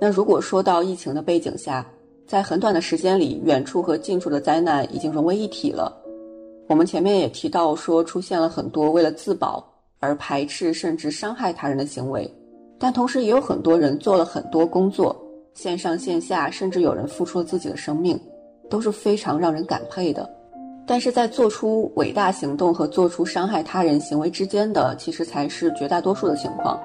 [0.00, 1.86] 那如果说到疫情的背景下，
[2.26, 5.96] 在很短的时间里，远处和近处的灾难已经融为一体了。
[6.68, 9.64] 我们前面也提到说，出现了很多为了自保
[10.00, 12.28] 而排斥甚至伤害他人的行为，
[12.83, 15.16] 但同时也有很多人做了很多工作，
[15.55, 18.20] 线上线下，甚至有人付出了自己的生命，
[18.68, 20.28] 都是非常让人感佩的。
[20.85, 26.76] 但是在做出伟大行动和做出伤害他人行为之间的，其实才是绝大多数的情况，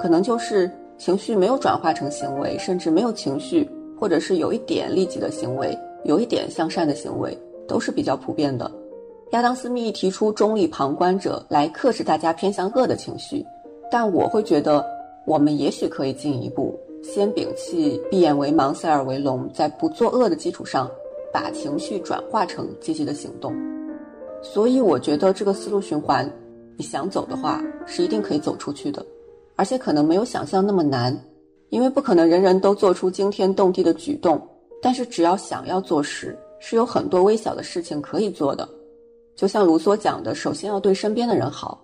[0.00, 7.38] 可能就是情绪没有转化成行为，甚至没有情绪，或者是有一点利己的行为，有一点向善的行为，
[7.68, 8.68] 都是比较普遍的。
[9.30, 13.46] 亚当·斯密提出中立旁观者来克制大家偏向恶的情绪，
[13.88, 14.84] 但我会觉得，
[15.26, 20.90] 我们也许可以进一步，先摒弃闭眼为盲、塞耳为聋，在不作恶的基础上。
[21.32, 23.52] 把情绪转化成积极的行动，
[24.40, 26.30] 所以我觉得这个思路循环，
[26.76, 29.04] 你想走的话是一定可以走出去的，
[29.56, 31.12] 而且可能没有想象那么难，
[31.70, 34.40] 因为不可能人人都做出惊天动地的举动，
[34.80, 38.68] 但是只要想要做事，是有很多微小的事情可以做的。
[39.34, 41.82] 就像卢梭讲的，首先要对身边的人好，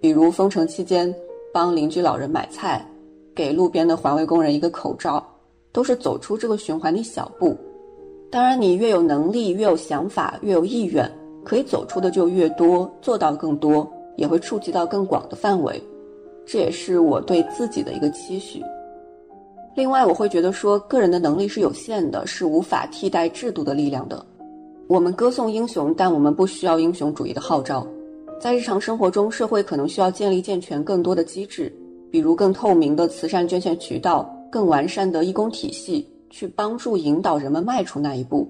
[0.00, 1.14] 比如封城期间
[1.52, 2.84] 帮邻居老人买菜，
[3.34, 5.24] 给路边的环卫工人一个口罩，
[5.72, 7.56] 都是走出这个循环的一小步。
[8.30, 11.10] 当然，你越有能力，越有想法，越有意愿，
[11.44, 15.82] 可以走出的就越多，做到更多，也会触及到更广的范围。
[16.44, 18.62] 这也是我对自己的一个期许。
[19.74, 24.24] 另外，我会觉得说，个人的能力是有限的，是无法替代制度的力量的。
[24.88, 27.86] 我们歌颂英雄，但我们不需要英雄主义的号召。
[28.40, 31.72] 在日常生活中，社会可能需要建立健全更多的机制，
[32.10, 36.08] 比如更透明的慈善捐献渠道，更完善的义工体系。
[36.30, 38.46] 去帮助引导人们迈出那一步，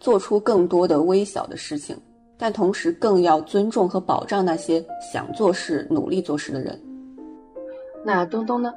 [0.00, 1.94] 做出更多的微小的事情，
[2.38, 4.82] 但同时更要尊重和保障那些
[5.12, 6.80] 想做事、努力做事的人。
[8.02, 8.72] 那东东呢？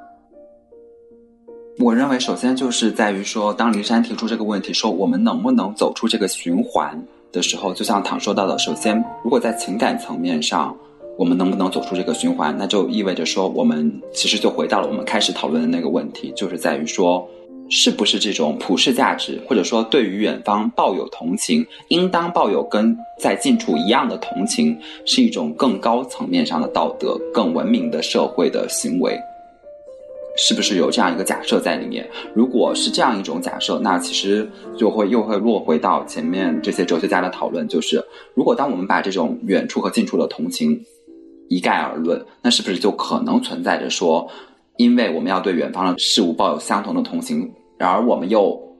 [1.78, 7.02] 我认为，首先就是在于说，当林珊提出这个问题，说我们能不能走出这个循环
[7.32, 10.76] 的时候，就像唐说到的，首先，如果在情感层面上。
[11.18, 12.56] 我们能不能走出这个循环？
[12.58, 17.28] 那就意味着说，我们其实就回到了我们开始讨论的那个问题，就是在于说，
[17.68, 29.14] 是不是这种普世价值，或者说对于远方抱有同情，应当抱有跟在近处一样的同情，是一种更高层面上的道德、更文明的社会的行为。
[30.36, 32.08] 是不是有这样一个假设在里面？
[32.34, 38.02] 如果是这样一种假设，那其实就会又会落回到前面这些哲学家的讨论，就是
[38.34, 40.80] 如果当我们把这种远处和近处的同情
[41.48, 44.28] 一概而论，那是不是就可能存在着说，
[44.76, 48.71] 因为我们要对远方的事物抱有相同的同情，然而我们又。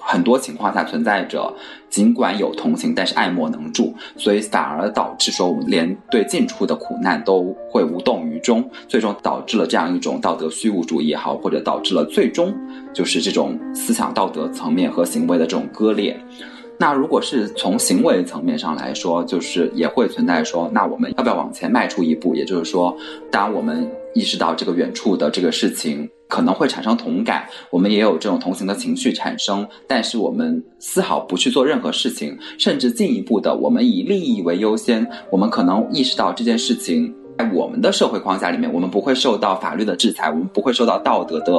[0.00, 1.52] 很多情况下存在着，
[1.88, 12.54] 尽管有同情，但是爱莫能助，所以反而导致说我们连对近处的苦难都会无动于衷，最终导致了这样一种道德虚无主义也好，或者导致了最终
[12.92, 16.18] 就是这种思想道德层面和行为的这种割裂。
[16.80, 22.36] 那如果是从行为层面上来说，就是也会存在说，那我们要不要往前迈出一步？
[22.36, 22.96] 也就是说，
[23.32, 26.08] 当我们意识到这个远处的这个事情。
[26.30, 35.10] 可能会产生同感，我们也有这种同情的情绪产生，但是我们丝毫不去做任何事情，甚至进一步的，我们以利益为优先。
[35.30, 41.50] 我们可能意识到这件事情在我们的社会框架里面，我们不会受到法律的制裁，我们不会受到道德的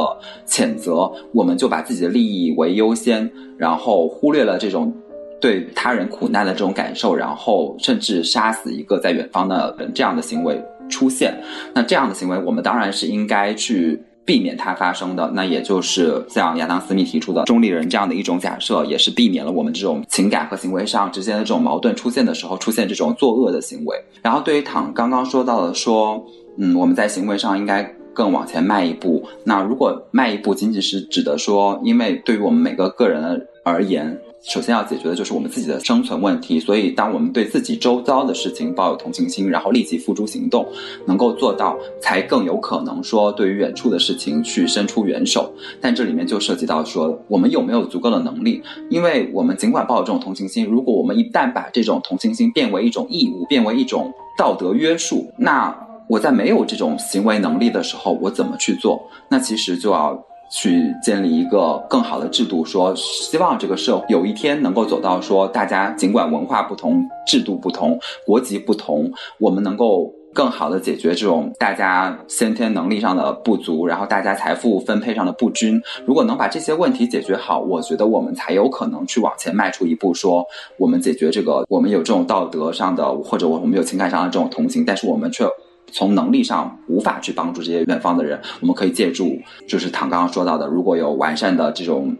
[0.45, 4.93] 谴责，我们就把自己的利益为优先，然后忽略了这种
[5.41, 11.33] 对他人苦难的这种感受，然后甚至杀死一个在远方的人这样的行为出现。
[11.73, 14.03] 那这样的行为，我们当然是应该去。
[14.25, 23.97] 避免它发生的，那也就是像亚当·斯密提出的中立人这样的一种假设，也是避免了我们这种情感和行为上之间的这种矛盾出现的时候出现这种作恶的行为。
[24.21, 26.23] 然后对于躺刚刚说到的说，
[26.59, 27.81] 嗯，我们在行为上应该
[28.13, 29.27] 更往前迈一步。
[29.45, 34.15] 那如果迈一步仅仅是指的说，因为对于我们每个个人而言。
[34.41, 40.65] 首先要解决的就是我们自己的生存问题，所以当我们对自己周遭的事情抱有同情心，然后立即付诸行动，
[41.05, 45.53] 能够做到，才更有可能说对于远处的事情去伸出援手。
[45.81, 48.63] 但这里面就涉及到说，我们有没有足够的能力？
[48.89, 55.77] 因为我们尽管抱有这种同情心，如果我们一旦把这种同情心变为一种义务，变为一种道德约束，那
[56.07, 59.01] 我在没有这种行为能力的时候，我怎么去做？
[59.29, 60.25] 那其实就要。
[60.51, 75.81] 去建立一个更好的制度，说希望这个社会有一天能够走到说，大家尽管文化不同、制度不同、国籍不同，我们能够更好的解决这种大家先天能力上的不足，然后大家财富分配上的不均。
[76.05, 80.43] 如果能把这些问题解决好，我觉得我们才有可能去往前迈出一步，说
[80.77, 85.45] 我们解决这个，我们有这种道德上的，或者我们有情感上的这种同情，但是我们却。
[85.91, 92.15] 从能力上无法去帮助这些远方的人，我们可以借助，就是唐刚刚说到的，如果有完善的这种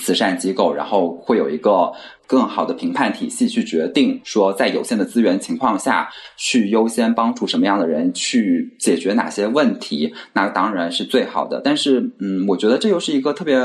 [0.00, 1.92] 慈善机构，然后会有一个
[2.26, 11.60] 更好的评判体系去决定，说在有限的资源情况下去优先帮助什么样的人，去解决哪些问题，那当然是最好的。
[11.64, 13.56] 但是，嗯，我觉得这又是一个特别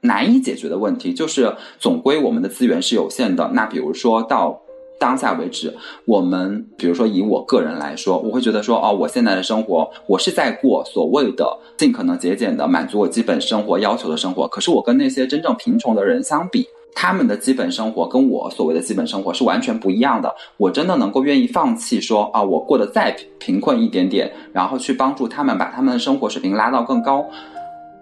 [0.00, 3.50] 难以解决的问题，就是总归我们的资源是有限的。
[3.52, 4.60] 那比如说到。
[4.98, 5.74] 当下为止，
[6.04, 14.48] 我们比如说以我个人来说，我会觉得说，哦，我现在的生活，我是在过所谓的尽可能节俭的满足我基本生活要求的生活。
[14.48, 20.34] 可是我跟那些真正贫穷的人相比，他们的基本生活跟我所谓的基本生活是完全不一样的。
[20.56, 27.26] 我真的能够愿意放弃说，啊，我过得再贫困一点点，然后去帮助他们把他们的生活水平拉到更高。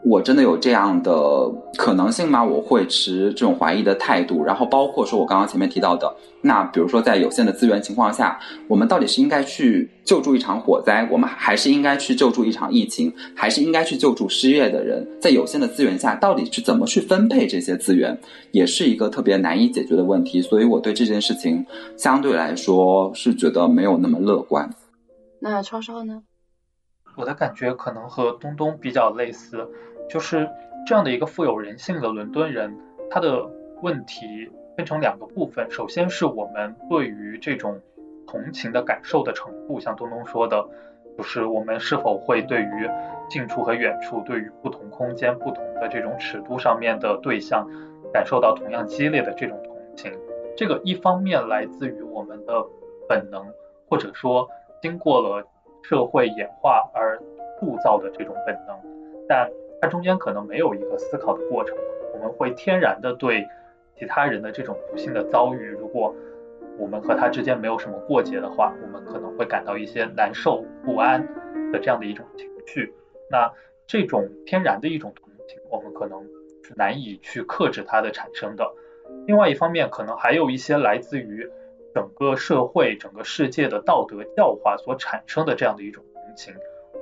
[0.04, 2.44] 我真的有这样的可能性吗？
[2.44, 4.44] 我会持这种怀疑的态度。
[4.44, 8.38] 然后包括说我刚刚前面提到的，那比如说在有限的资源情况下，
[8.68, 15.08] 我们到底是应该去救助一场火灾，我们还是应该去救助一场疫情，还是应该去救助失业的人？
[15.18, 18.18] 在有限的资源下，到底是怎么去分配这些资源，
[18.52, 20.42] 也是一个特别难以解决的问题。
[20.42, 21.64] 所以我对这件事情
[21.96, 24.68] 相对来说是觉得没有那么乐观。
[25.40, 26.22] 那超超呢？
[27.16, 29.66] 我的感觉可能和东东比较类似。
[30.08, 30.48] 就是
[30.86, 32.76] 这样的一个富有人性的伦敦人，
[33.10, 33.48] 他的
[33.82, 35.70] 问题分成两个部分。
[35.70, 37.80] 首先是我们对于这种
[38.26, 40.66] 同情的感受的程度，像东东说的，
[41.16, 42.90] 就是我们是否会对于
[43.28, 47.68] 近处和远处，对于不同空间、不同的这种尺度上面的对象，
[48.12, 50.12] 感受到同样激烈的这种同情。
[50.56, 52.64] 这个一方面来自于我们的
[53.08, 53.44] 本能，
[53.88, 54.48] 或者说
[54.82, 55.44] 经过了
[55.82, 57.18] 社会演化而
[57.58, 58.76] 塑造的这种本能，
[59.26, 59.50] 但。
[59.84, 61.76] 它中间可能没有一个思考的过程，
[62.14, 63.46] 我们会天然的对
[63.98, 66.14] 其他人的这种不幸的遭遇，如果
[66.78, 71.20] 我们和他之间没有什么过节的话，我们可能会感到一些难受不安
[71.70, 72.94] 的这样的一种情绪。
[73.30, 73.52] 那
[73.86, 76.22] 这种天然的一种同情，我们可能
[76.62, 78.66] 是难以去克制它的产生的。
[79.26, 81.46] 另外一方面，可能还有一些来自于
[81.94, 86.54] 整个社会、整个世界的道德教化所产生的这样的一种同情，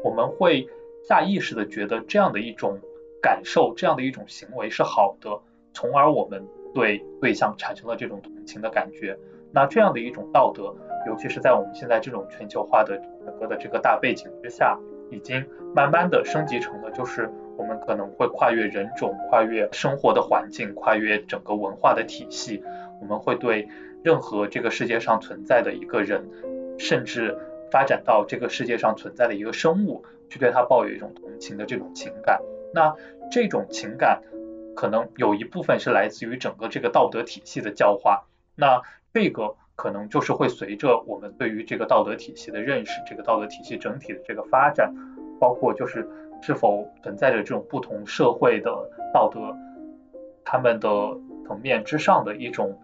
[0.03, 0.67] 我们会
[1.03, 2.79] 下意识的觉得这样的一种
[3.21, 5.41] 感受、这样的一种行为是好的，
[5.73, 9.19] 从而我们对对象产生了这种同情的感觉。
[9.53, 10.75] 那这样的一种道德，
[11.07, 12.97] 尤其是在我们现在这种全球化的
[13.27, 14.79] 整个的这个大背景之下，
[15.11, 15.45] 已经
[15.75, 17.29] 慢慢的升级成了，就是
[17.59, 22.63] 我们可能会跨越人种、跨越生活的环境、跨越整个文化的体系，
[23.01, 23.69] 我们会对
[24.03, 26.27] 任何这个世界上存在的一个人，
[26.79, 27.37] 甚至
[27.71, 32.41] 发展到这个世界上存在的一个生物，去对他抱有一种同情的这种情感。
[32.73, 32.95] 那
[33.31, 34.23] 这种情感，
[34.75, 38.25] 可能有一部分是来自于整个这个道德体系的教化。
[38.57, 38.81] 那
[39.13, 44.91] 这个可能就是会随着我们对于这个道德体系的认识，这个道德体系整体的这个发展，
[45.39, 46.09] 包括就是
[46.41, 48.71] 是否存在着这种不同社会的
[49.13, 49.55] 道德，
[50.43, 50.89] 他们的
[51.47, 52.81] 层面之上的一种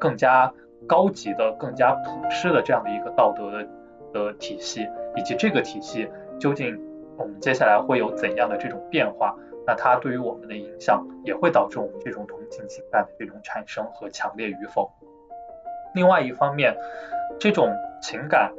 [0.00, 0.50] 更加
[0.86, 3.68] 高级的、更加普世的这样的一个道德的
[4.14, 6.78] 的体系，以及这个体系究竟
[7.18, 9.36] 我们接下来会有怎样的这种变化，
[9.66, 14.90] 那它对于我们的影响也会导致我们这种同情情感的这种产生和强烈与否。
[15.94, 16.76] 另外一方面，
[17.38, 18.52] 这种情感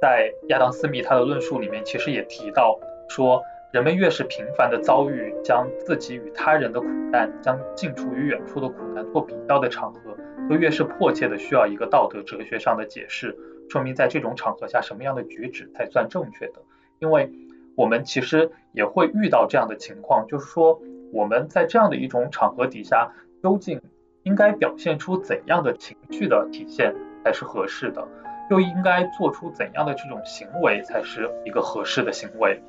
[0.00, 2.78] 在亚当·斯密他的论述里面，其实也提到
[3.08, 10.16] 说，人们越是频繁的遭遇将自己与他人的苦难、将近处与远处的苦难做比较的场合，
[10.48, 13.36] 就越是迫切的需要一个道德哲学上的解释，
[13.68, 16.54] 说明在这种场合下什么样的举止才算正确的。
[16.98, 17.30] 因为
[17.76, 20.80] 我们其实也会遇到这样的情况，就是说
[21.12, 23.12] 我们在这样的一种场合底下，
[23.42, 23.80] 究竟。
[24.24, 26.94] 应该表现出怎样的情绪的体现
[27.24, 28.06] 才是合适的？
[28.50, 32.62] 又应该做出怎样的这种行为才是一个合适的行为？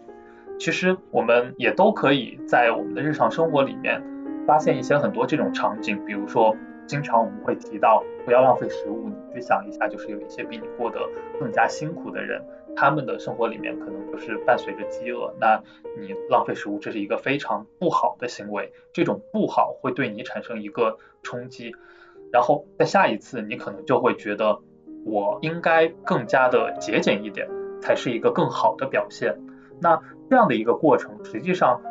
[0.57, 4.01] 其实我们也都可以在我们的日常生活里面
[4.47, 10.99] 发现一些很多这种场景，比如说，经常我们会提到不要浪费食物，你去想一下，就是有一些比你过得
[11.39, 12.41] 更加辛苦的人。
[12.75, 15.61] 他们的生活里面可能就是伴随着饥饿，那
[15.99, 18.71] 你浪费食物，这是一个非常不好的行为。
[18.91, 21.75] 这种不好会对你产生一个冲击，
[22.31, 24.59] 然后在下一次你可能就会觉得
[25.05, 27.47] 我应该更加的节俭一点，
[27.81, 29.37] 才是一个更好的表现。
[29.79, 31.81] 那这样的一个过程，实际上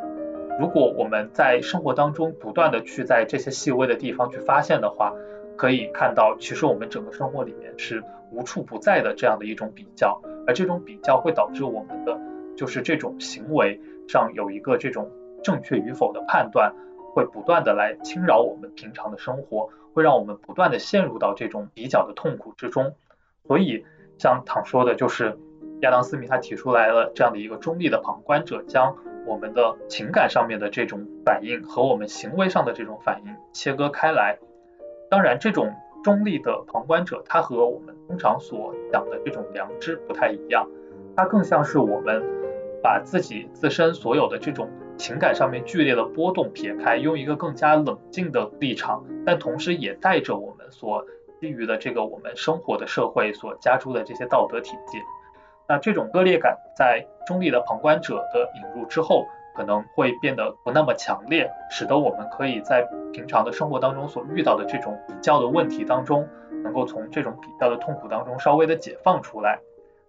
[0.58, 5.14] 如果我们在生活当中不断的去在这些细微的地方去发现的话，
[5.56, 8.02] 可以看到，其实我们整个生活里面是
[8.32, 10.20] 无处不在的这样的一种比较。
[10.44, 12.18] 而这种比较会导致我们的
[12.56, 15.08] 就是这种行为上有一个这种
[15.44, 16.74] 正确与否的判断，
[17.14, 22.94] 会不断的来侵扰我们平常的生活，会让我们不断的陷入到这种比较的痛苦之中。
[23.46, 23.84] 所以
[24.18, 25.38] 像唐说的，就是
[25.82, 34.38] 亚当斯密他提出来了这样的一个中立的旁观者，将我们的情感上面的这种反应和我们行为上的这种反应切割开来。
[35.08, 35.72] 当然这种。
[36.02, 40.68] 中立的旁观者，他和我们通常所讲的这种良知不太一样，
[41.16, 42.22] 他更像是我们
[42.82, 51.04] 把自己自身所有的这种情感上面剧烈的波动撇开，用一个更加冷静的立场，但同时也带着我们所
[51.40, 54.98] 基于的这个我们生活的社会所加诸的这些道德体系。
[55.68, 59.26] 那这种割裂感在中立的旁观者的引入之后。
[59.54, 66.28] 可能会变得不那么强烈，使得我们可以在平常的生活当中所遇到的这种比较的问题当中，
[66.62, 69.60] 能够从这种比较的痛苦当中稍微的解放出来。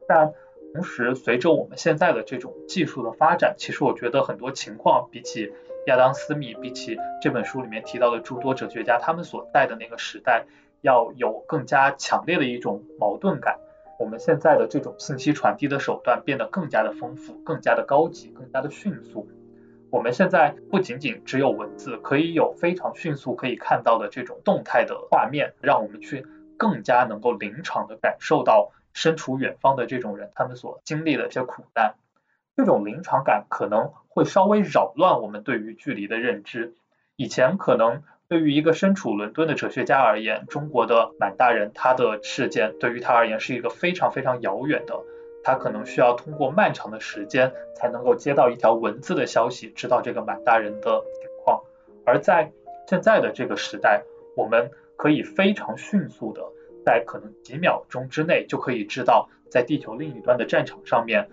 [0.07, 0.33] 但
[0.73, 5.53] 同时，随着我们现在的这种技术的发展，其实我觉得很多情况比起
[5.85, 10.45] 亚当斯密，比起这本书里面提到的诸多哲学家他们所在的那个时代，
[10.81, 13.59] 要有更加强烈的一种矛盾感。
[14.03, 19.29] 我们现在的这种信息传递的手段变得更加的丰富，更加的高级，更加的迅速。
[19.89, 26.25] 我们现在不仅仅只有文字，可以有非常迅速可以看到的这种动态的画面，让我们去
[26.57, 31.95] 更加能够临场的感受到身处远方的这种人他们所经历的一些苦难。
[32.57, 36.75] 这种临场感可能会稍微扰乱我们对于距离的认知。
[37.15, 38.03] 以前可能。
[38.30, 44.99] 对于一个身处伦敦的哲学家而言，中国的满大人他的事件对于他而言是一个非常非常遥远的，
[45.43, 51.61] 他可能需要通过漫长的时间才能够接到一条文字的消息，知道这个满大人的情况。
[52.05, 52.51] 而在
[52.88, 54.03] 现在的这个时代，
[54.36, 56.41] 我们可以非常迅速的
[56.86, 61.30] 在可能几秒钟之内就可以知道，在地球另一端的战场上面，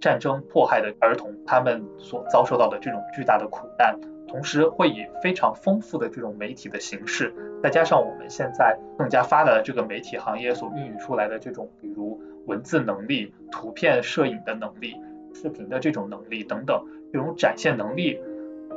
[0.00, 4.00] 战争迫害的儿童他们所遭受到的这种巨大的苦难。
[4.28, 14.96] 同时会以非常丰富的这种媒体的形式，再加上我们现在更加发达的这个媒体行业所孕育出来的这种，比如文字能力、图片摄影的能力、
[15.34, 18.20] 视频的这种能力等等，这种展现能力，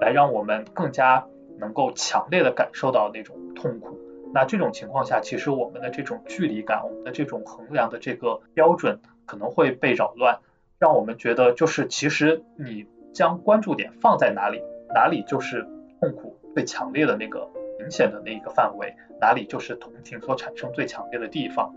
[0.01, 1.25] 来让我们更加
[1.57, 3.97] 能够强烈的感受到那种痛苦，
[4.33, 10.39] 那这种情况下，其实我们的这种距离感，我们的这种衡量的这个标准可能会被扰乱，
[10.77, 14.61] 让我们觉得就是其实你将关注点放在哪里，
[14.95, 15.67] 哪里就是
[15.99, 21.75] 痛苦最强烈的那个明显的那一个范围，哪里就是同情所产生最强烈的地方。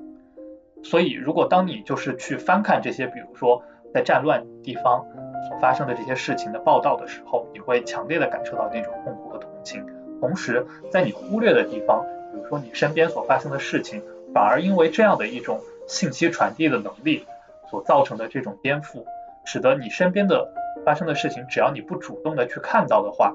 [0.85, 5.05] 所以，如果当你就是去翻看这些，比如说在战乱地方
[5.49, 9.85] 所发生的这些事情的报道的时候，你会强烈的感受到那种痛苦和同情。
[10.21, 14.01] 同时，在你忽略的地方，比如说你身边所发生的事情，
[14.33, 17.27] 反而因为这样的一种信息传递的能力
[17.69, 19.05] 所造成的这种颠覆，
[19.45, 20.53] 使得你身边的
[20.89, 23.35] 发生的事情，只要你不主动的去看到的话，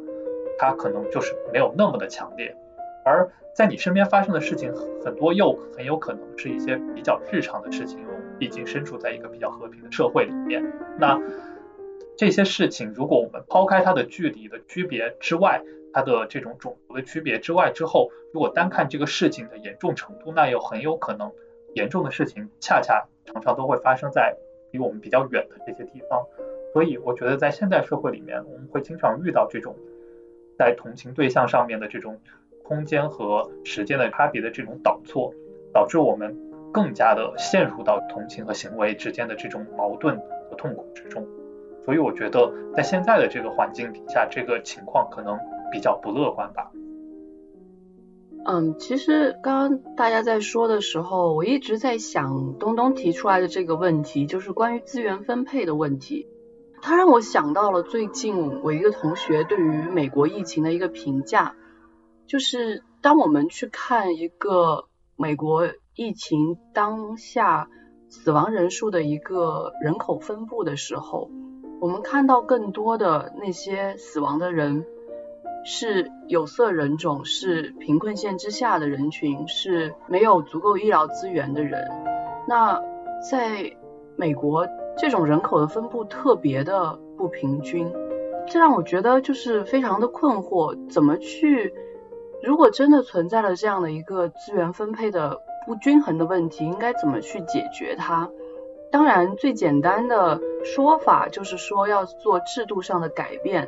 [0.58, 2.58] 它可能就是没有那么的强烈。
[3.06, 4.74] 而在你身边发生的事情
[5.06, 10.64] 很多，又很有可能是一些比较日常的事情，我们毕竟身处在一个比较和平的社会里面。
[10.98, 11.22] 那
[12.18, 15.62] 这些事情，如果我们抛开它的距离的区别之外，
[15.94, 21.32] 它的这种种族的区别之外之后，如果单看这个事情的严重程度，那又很有可能
[21.76, 24.36] 严重的事情恰恰常常都会发生在
[24.72, 26.26] 离我们比较远的这些地方。
[26.74, 29.76] 所以我觉得在现代社会里面，我们会经常遇到这种
[30.58, 32.20] 在同情对象上面的这种
[32.64, 35.34] 空间和时间的差别的这种导错，
[35.74, 36.36] 导致我们
[36.74, 40.20] 更加的陷入到同情和行为之间的这种矛盾
[40.50, 41.26] 和痛苦之中。
[41.86, 45.40] 所以我觉得在现在的这个环境底下，这个情况可能。
[45.74, 46.72] 比较不乐观吧。
[48.46, 56.28] 嗯，其实刚刚大家在说的时候，我一直在想东东提出来的这个问题，就是关于资源分配的问题。
[56.86, 61.56] 他让我想到了最近我一个同学对于美国疫情的一个评价，
[62.28, 67.70] 就是当我们去看一个美国疫情当下
[68.10, 71.32] 死亡人数的一个人口分布的时候，
[71.80, 74.86] 我们看到更多的那些死亡的人。
[75.66, 81.90] 是有色人种，是贫困线之下的人群，是没有足够医疗资源的人。
[82.50, 82.82] 那
[83.32, 83.74] 在
[84.18, 84.68] 美国，
[84.98, 87.92] 这种人口的分布特别的不平均，
[88.48, 90.90] 这让我觉得就是非常的困惑。
[90.90, 91.74] 怎么去？
[92.44, 98.30] 如果真的存在了这样的一个资源分配的不均衡的问题，应该怎么去解决它？
[98.92, 103.68] 当然，最简单的说法就是说要做制度上的改变。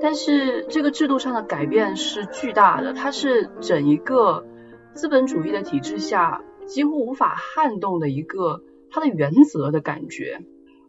[0.00, 4.44] 但是这个制度上的改变是巨大的，它是整一个
[4.94, 10.40] 资本主义的体制下几乎无法撼动的一个它的原则的感觉。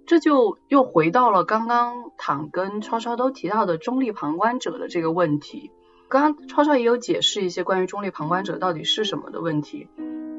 [0.08, 5.72] 这就又回到了刚刚躺跟超超都提到的中立旁观者的这个问题。
[6.08, 9.88] 刚刚超超也有解释一些关于中立旁观者到底是什么的问题。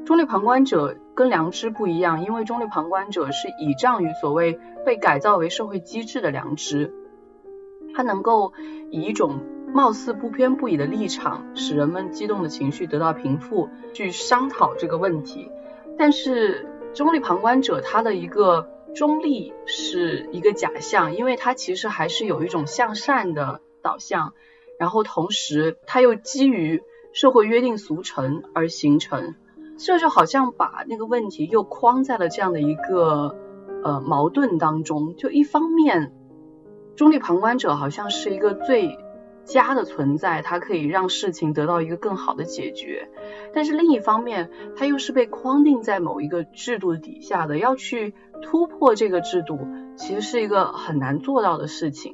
[0.05, 6.93] 中立旁观者跟良知不一样，因为中立旁观者是倚仗于所谓被改造为社会机制的良知。
[7.93, 8.53] 他能够
[8.89, 9.41] 以一种
[9.73, 15.51] 貌似不偏不倚的立场，使人们激动的情绪得到平复，去商讨这个问题。
[15.97, 24.33] 但是中立旁观者他的一个中立是一个假象，因为它其实还是有一种向善的导向，
[24.79, 26.83] 然后同时它又基于
[27.13, 29.35] 社会约定俗成而形成，
[29.77, 33.35] 这就好像把那个问题又框在了这样的一个
[33.83, 36.13] 呃矛盾当中，就一方面。
[36.95, 38.97] 中立旁观者好像是一个最
[39.47, 43.09] 家的存在，它可以让事情得到一个更好的解决。
[43.53, 49.57] 但是另一方面，它又是被框定在某一个制度底下的，要去突破这个制度，
[49.95, 52.13] 其实是一个很难做到的事情。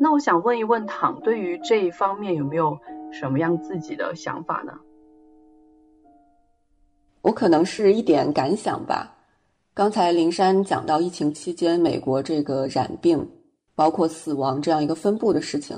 [0.00, 2.78] 那我想问一问唐，对于这一方面有没有
[3.12, 4.72] 什么样自己的想法呢？
[7.22, 9.16] 我可能是一点感想吧。
[9.74, 13.28] 刚才林山讲到疫情期间美国这个染病。
[13.76, 15.74] 包括死亡这样一个分布的事情，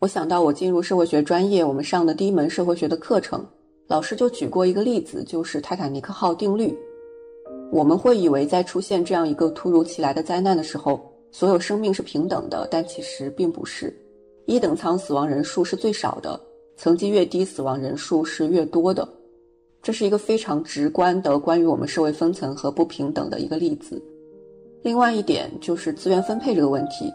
[0.00, 3.44] 我想到我进入社会学专业，我们上的第一门社会学的课程，
[3.88, 6.72] 老师就举过一个例子，就是泰坦尼克号定律。
[7.72, 11.00] 我们会以为在出现这样一个突如其来的灾难的时候，
[11.32, 13.92] 所有生命是平等的，但其实并不是。
[14.46, 16.40] 一等舱死亡人数是最少的，
[16.76, 19.06] 层级越低，死亡人数是越多的。
[19.82, 24.00] 这是一个非常直观的关于我们社会分层和不平等的一个例子。
[24.82, 27.12] 另外一点就是资源分配这个问题。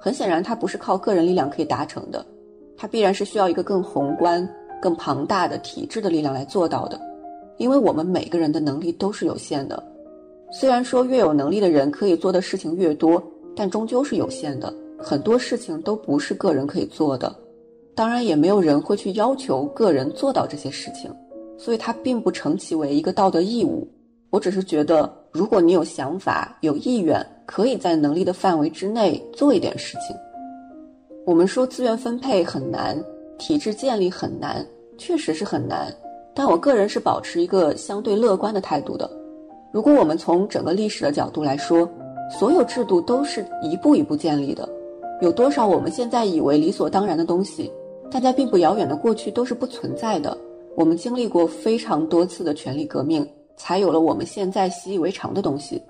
[0.00, 2.24] 很显然，它不是靠个人力量可以达成的，
[2.76, 4.48] 它必然是需要一个更宏观、
[4.80, 7.00] 更庞大的体制的力量来做到的。
[7.58, 9.82] 因为我们每个人的能力都是有限的，
[10.52, 13.22] 虽然说越有能力的人可以做的事情越多，
[13.56, 14.72] 但终究是有限的。
[14.98, 17.34] 很多事情都不是个人可以做的，
[17.94, 21.10] 当然也没有人会去要求个人做到这些事情，
[21.56, 23.88] 所以它并不成其为一个道德义务。
[24.36, 27.26] 我只是觉得，如果你有想法、有意愿。
[27.46, 30.14] 可以在能力的范围之内做一点事情。
[31.24, 33.00] 我们说资源分配很难，
[33.38, 34.66] 体制建立很难，
[34.98, 35.94] 确实是很难。
[36.34, 39.08] 但我个人是保持一个相对乐观的态度的。
[39.72, 41.88] 如果我们从整个历史的角度来说，
[42.36, 44.68] 所有制度都是一步一步建立的，
[45.22, 47.70] 有多少我们现在以为理所当然的东西，
[48.10, 50.36] 但在并不遥远的过去都是不存在的。
[50.74, 53.24] 我们经历过非常多次的权力革命，
[53.56, 55.82] 才有了我们现在习以为常的东西。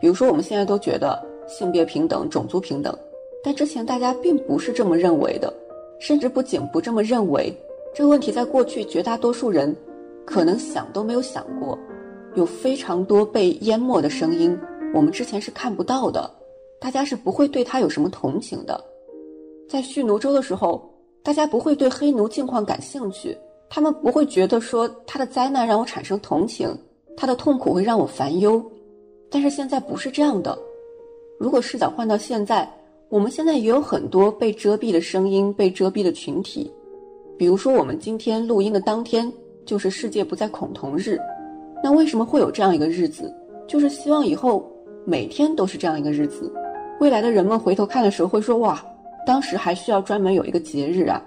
[0.00, 2.96] 比如说，我们现在都觉得性别平等、种族平等，
[3.44, 5.52] 但之前大家并不是这么认为的，
[5.98, 7.54] 甚至不仅不这么认为，
[7.94, 9.74] 这个问题在过去绝大多数人
[10.24, 11.78] 可能想都没有想过。
[12.36, 14.56] 有非常多被淹没的声音，
[14.94, 16.30] 我们之前是看不到的，
[16.80, 18.82] 大家是不会对他有什么同情的。
[19.68, 20.88] 在蓄奴州的时候，
[21.22, 23.36] 大家不会对黑奴境况感兴趣。
[23.68, 26.68] 他们不会觉得说他的灾难让我产生同情，
[27.20, 28.64] 他的痛苦会让我烦忧，
[29.28, 30.58] 但是现在不是这样的。
[31.38, 32.66] 如果视角换到现在，
[33.10, 36.72] 我们现在也有很多被遮蔽的声音、被遮蔽的群体。
[37.36, 39.30] 比如说，我们今天录音的当天
[39.66, 41.20] 就是世界不再恐同日，
[41.84, 43.30] 那为什么会有这样一个日子？
[43.68, 44.66] 就是希望以后
[45.04, 46.50] 每天都是这样一个日子，
[47.00, 48.82] 未来的人们回头看的时候会说：哇，
[49.26, 51.22] 当时还需要专门有一个节日啊。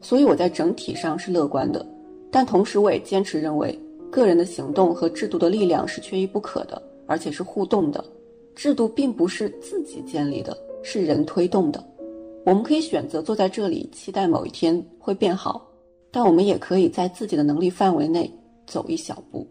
[0.00, 1.86] 所以我在整体上是乐观的，
[2.28, 3.78] 但同时我也坚持认为，
[4.12, 8.04] 个人的行动和制度的力量是缺一不可的，而且是互动的。
[8.54, 11.82] 制度并不是自己建立的，是人推动的。
[12.44, 15.66] 我们可以选择坐在这里期待某一天会变好，
[16.10, 18.30] 但我们也可以在自己的能力范围内
[18.66, 19.48] 走一小步。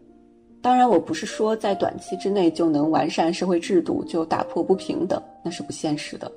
[0.60, 6.30] 当然，我不是说在短期之内就能完善社会制度，就打破不平等，那是不现实的。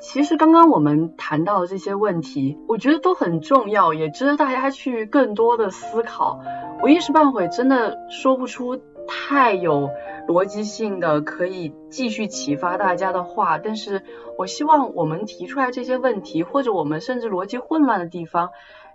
[0.00, 6.40] 其实刚刚我们谈到的这些问题，我觉得都很重要，也值得大家去更多的思考。
[6.82, 8.76] 我一时半会真的说不出
[9.06, 9.88] 太有
[10.26, 14.02] 逻辑性的可以继续启发大家的话，但是
[14.36, 18.50] 我希望我们提出来这些问题，或者我们甚至逻辑混乱的地方，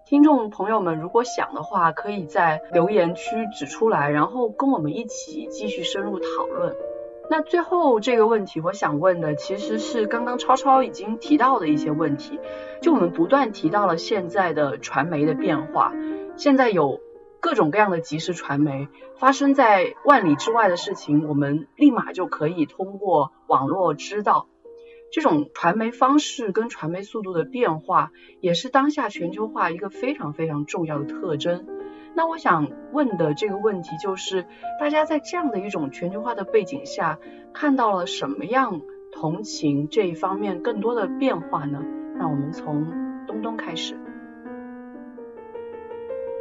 [0.05, 6.75] 听众朋友们如果想的话，可以在留言区指出来，然后跟我们一起继续深入讨论。
[7.29, 12.37] 那最后这个问题，我想问的其实是刚刚超超已经提到的一些问题。
[12.81, 15.93] 就我们不断提到了现在的传媒的变化，
[16.35, 17.01] 现在有
[17.47, 24.49] 各种各样的即时传媒，发生在万里之外的事情，我们立马就可以通过网络知道。
[25.13, 31.65] 这种传媒方式跟传媒速度的变化，也是当下全球化一个非常非常重要的特征。
[32.13, 34.45] 那我想问的这个问题就是，
[34.77, 37.17] 大家在这样的一种全球化的背景下，
[37.53, 38.81] 看到了什么样
[39.13, 41.81] 同情这一方面更多的变化呢？
[42.17, 43.97] 让我们从东东开始。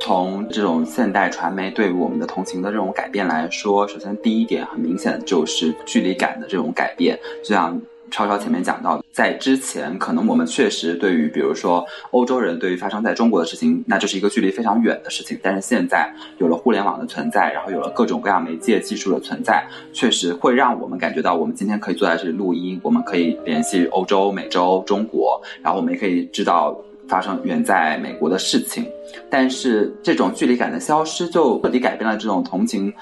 [0.07, 7.81] 从这种现代传媒对于我们的同情的这种改变来说，首先第一点很明显就是距离感的这种改变，就像。
[8.09, 15.37] 超超前面讲到，在之前可能我们确实对于，比如说欧洲人对于发生在中国的事情，那就是一个距离非常远的事情。
[15.43, 28.87] 但是现在有了互联网的存在，然后有了各种各样媒介技术的存在，确实会让我们感觉到，我们今天可以坐在这里录音，我们可以联系欧洲、美洲、中国，然后我们也可以知道发生远在美国的事情。
[29.31, 32.93] 但是这种距离感的消失，就彻底改变了这种同情。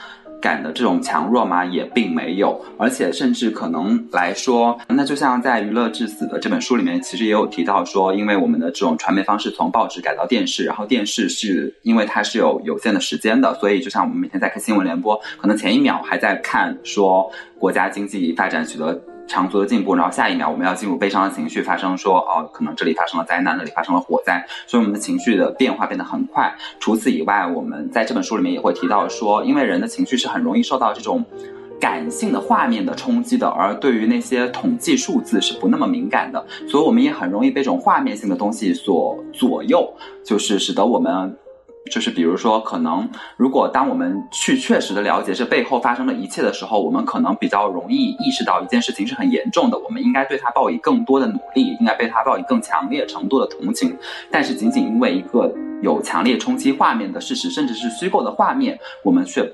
[0.40, 1.64] 感的这种强弱吗？
[1.64, 19.13] 也并没有，而且甚至可能来说，那就像在《娱乐至死》的这本书里面，其实也有提到说，因为我们的这种传媒方式从报纸改到电视，然后电视是因为它是有有限的时间的，所以就像我们每天在看新闻联播，可能前一秒还在看说国家经济发展取得。
[19.26, 26.54] 长足的进步，然后下一秒我们要进入悲伤的情绪，发生说哦，可能这里发生了灾难，那里发生了火灾，所以我们的情绪的变化变得很快。
[26.78, 31.24] 除此以外，我们在这本书里面也会提到说，因为人的情绪是很容易受到这种
[31.80, 39.92] 感性的画面的冲击的，而对于那些统计数字是不那么敏感的，所以我们也很容易被这种画面性的东西所左右，
[40.24, 41.36] 就是使得我们。
[41.92, 53.94] 就是比如说，可能如果当我们去确实的了解这背后发生的一切的时候，我们可能比较容易意识到一件事情是很严重的，我们应该对它报以更多的努力，应该对它报以更强烈程度的同情。
[54.30, 59.46] 但是仅仅因为一个有强烈冲击画面的事实，甚至是虚构的画面，我们却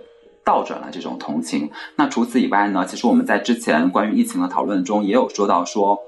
[0.44, 1.68] 倒转了这种同情。
[1.96, 2.86] 那除此以外呢？
[2.86, 5.98] 其实我们在之前关于疫情的讨论中也有说到说，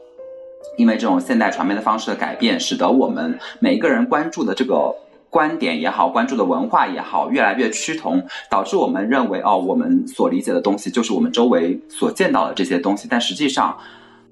[0.79, 4.95] 因为这种现代传媒的方式的改变，使得我们每一个人关注的这个。
[5.33, 13.09] 观点也好，关注的文化也好，越来越趋同，导致我们认为哦，我们所理解的东西就是我们周围所见到的这些东西。
[13.11, 13.75] 但实际上，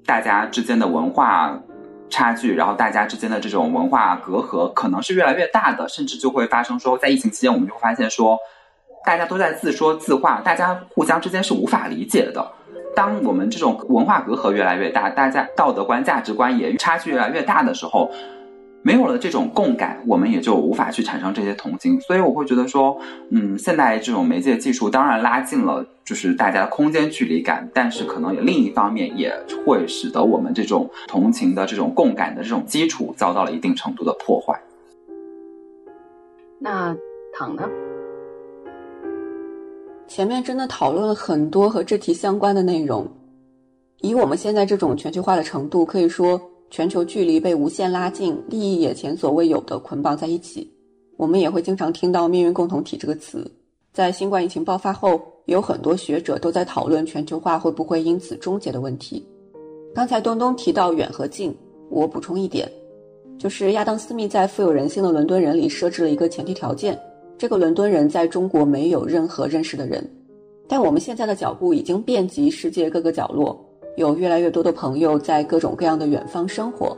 [0.05, 1.59] 大家之间的文化
[2.07, 8.37] 差距，然后大家之间的这种文化隔阂，可能是越来越大的，甚至就会发生说，在疫情期间，我们就发现说，
[9.03, 12.47] 大家都在自说自话，大家互相之间是无法理解的。
[12.95, 18.11] 当我们这种文化隔阂越来越大，大家道德观、价值观也差距越来越大的时候。
[18.83, 21.99] 没有了这种共感，我们也就无法去产生这些同情。
[22.01, 29.31] 所以我会觉得说，嗯，现在这种媒介技术当然拉近了就是大家的空间距离感，但是可能也另一方面也
[29.65, 34.59] 会使得我们这种同情的这种共感的这种基础遭到了一定程度的破坏。
[36.57, 36.95] 那
[37.37, 37.69] 糖呢？
[40.07, 43.07] 前面真的讨论了很多和这题相关的内容。
[43.99, 46.41] 以我们现在这种全球化的程度，可以说。
[46.71, 50.71] 全球距离被无限拉近，利益也前所未有的捆绑在一起。
[51.17, 53.45] 我们也会经常听到“命运共同体”这个词。
[53.91, 59.21] 在新冠疫情爆发后，有很多学者都在讨论全球化会不会因此终结的问题。
[59.93, 61.53] 刚才东东提到远和近，
[61.89, 62.71] 我补充一点，
[63.37, 66.97] 就是亚当·斯密在《富有人性的伦敦人》里设置了一个前提条件：
[67.37, 70.09] 这个伦敦人在中国没有任何认识的人。
[70.69, 73.61] 但我们现在的脚步已经遍及世界各个角落。
[73.97, 76.95] 有越来越多的朋友在各种各样的远方生活，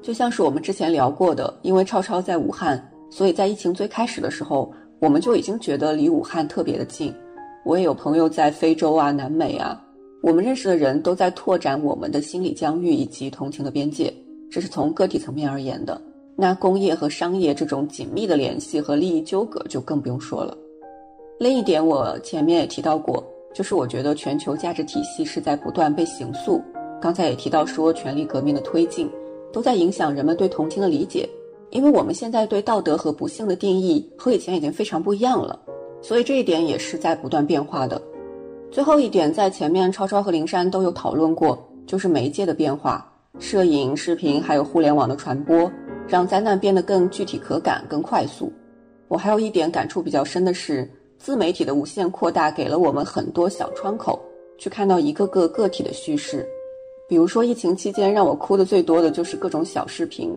[0.00, 7.12] 就像是我们之前聊过的，因为超超在武汉，所以在疫情最开始的时候，我们就已经觉得离武汉特别的近。
[7.64, 9.82] 我也有朋友在非洲啊、南美啊，
[10.22, 14.12] 我们认识的人都在拓展我们的心理疆域以及同情的边界，
[14.50, 16.00] 这是从个体层面而言的。
[16.36, 20.56] 那工业和商业这种紧密的联系和利益纠葛就更不用说了。
[21.40, 23.22] 另一点，我前面也提到过。
[23.58, 26.62] 就是我觉得全球价值体系是在不断被形塑。
[27.00, 29.10] 刚才也提到说，权力革命的推进
[29.52, 31.28] 都在影响人们对同情的理解，
[31.70, 35.58] 因为我们现在对道德和不幸的定义和以前已经非常不一样了，
[36.00, 38.00] 所以这一点也是在不断变化的。
[38.70, 45.68] 最后一点，在前面超超和灵山都有讨论过，就是媒介的变化，摄影、视频还有互联网的传播，
[46.06, 48.52] 让灾难变得更具体可感、更快速。
[49.08, 50.88] 我还有一点感触比较深的是。
[51.18, 54.18] 自媒体的无限扩大，给了我们很多小窗口，
[54.56, 56.46] 去看到一个个个体的叙事。
[57.08, 60.34] 比如说，疫情期间让我哭的最多的就是各种小视频，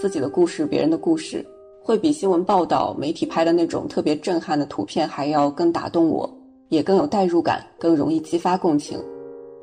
[0.00, 1.44] 自己的故事、别人的故事，
[1.82, 6.28] 会比新闻报道、媒体拍的那种特别震撼的图片还要更打动我，
[6.68, 8.98] 也更有代入感，更容易激发共情。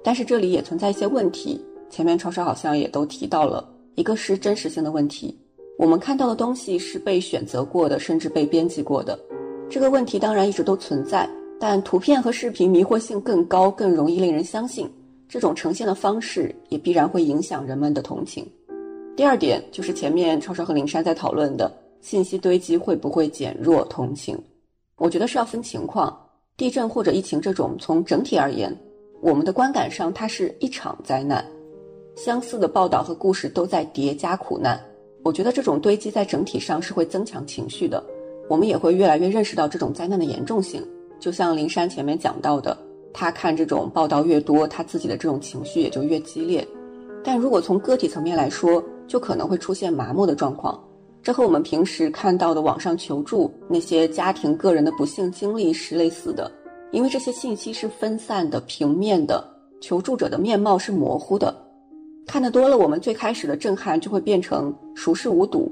[0.03, 1.59] 但是这里也存在一些问题，
[1.89, 5.37] 前面超超好像也都提到了，一个是真实性的问题，
[5.77, 9.17] 我们看到的东西是被选择过的，甚至被编辑过的。
[9.69, 14.89] 这个问题当然一直都存在，但图片和视频迷惑性更高，更容易令人相信。
[15.27, 18.43] 这种呈现的方式也必然会影响人们的同情。
[19.15, 24.35] 第二点就是前面超超和灵山在讨论的信息堆积会不会减弱同情？
[24.97, 26.19] 我觉得是要分情况。
[26.57, 28.75] 地震或者疫情这种，从整体而言，
[29.21, 31.45] 我们的观感上它是一场灾难，
[32.15, 34.81] 相似的报道和故事都在叠加苦难。
[35.23, 38.03] 我觉得这种堆积在整体上是会增强情绪的。
[38.49, 40.85] 我们也会越来越认识到这种灾难的严重性，
[41.19, 42.75] 就像林珊前面讲到的，
[43.13, 46.67] 他看这种报道越多，他自己的这种情绪也就越激烈。
[47.23, 50.83] 但如果从个体层面来说，就可能会出现麻木的状况。
[51.21, 56.51] 这和我们平时看到的网上求助那些家庭个人的不幸经历是类似的，
[56.91, 59.47] 因为这些信息是分散的、平面的，
[59.79, 61.53] 求助者的面貌是模糊的。
[62.25, 65.71] 看得多了，我们最开始的震撼就会变成熟视无睹，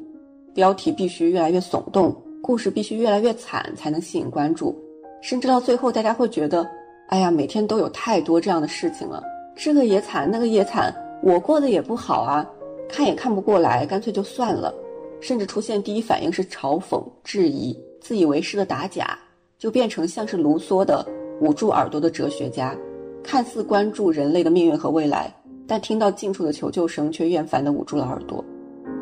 [0.53, 2.15] 标题必须越来越耸动。
[2.47, 4.73] 故事必须越来越惨才能吸引关注，
[5.21, 6.65] 甚至到最后，大家会觉得，
[7.07, 9.21] 哎呀，每天都有太多这样的事情了，
[9.53, 12.49] 这个也惨，那个也惨，我过得也不好啊，
[12.87, 14.73] 看也看不过来，干脆就算了。
[15.19, 19.19] 甚至出现第一反应是嘲讽、质疑、自以为是的打假，
[19.57, 21.05] 就变成像是卢梭的
[21.41, 22.73] 捂住耳朵的哲学家，
[23.21, 25.29] 看似关注人类的命运和未来，
[25.67, 28.41] 但听到近处的求救声却厌烦地捂住了耳朵。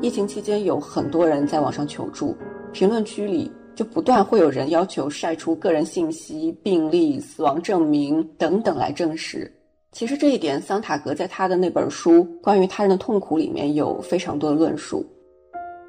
[0.02, 2.36] 疫情期间，有很多人在网上求助。
[2.76, 9.50] 评论区里就不断会有人要求晒出个人信息、病历、死亡证明等等来证实。
[9.94, 15.06] 其实这一点，桑塔格在他的那本书《关于他人的痛苦》里面有非常多的论述。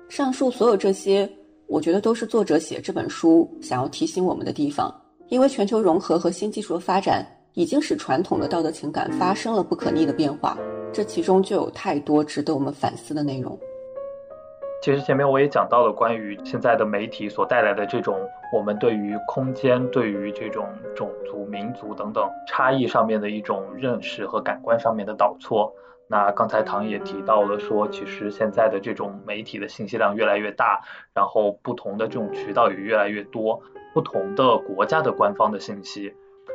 [0.09, 1.29] 上述所有这些，
[1.67, 4.89] 我觉得都是作者写这本书想要提醒我们的地方。
[5.29, 10.57] 因为全球融合和新技术的发展，已经使传统的道德情感发生了不可逆的变化。
[10.93, 13.59] 这其中就有太多值得我们反思的内容。
[14.83, 18.21] 其实前面我也讲到了关于现在的媒体所带来的这种
[18.53, 25.75] 我们对于空间、对于这种种族、民族等等差异上面的一种认识和感官上面的导错。
[26.09, 33.61] 那刚才唐也提到了说，其实现在的这种媒体的信息量越来越大，然后不同的这种渠道也越来越多，
[33.93, 36.15] 不同的国家的官方的信息、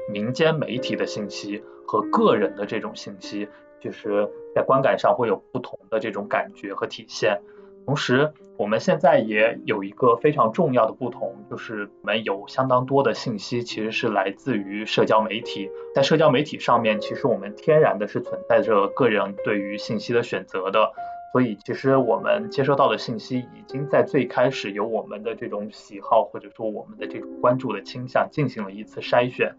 [0.10, 3.50] 民间媒体的信息和个人的这种信息，
[3.82, 7.42] 就是在观感上会有不同的这种感觉和体现。
[7.86, 15.70] 同时，我们现在也有一个非常重要的不同，就是我们有相当多的信息其实是来自于社交媒体。
[15.94, 20.92] 在社交媒体上面，其实我们天然的是存在着个人对于信息的选择的。
[21.34, 29.56] 所以其实我们接收到的信息已经在最开始由我们的这种喜好或者说我们的这种关注的倾向进行了一次筛选。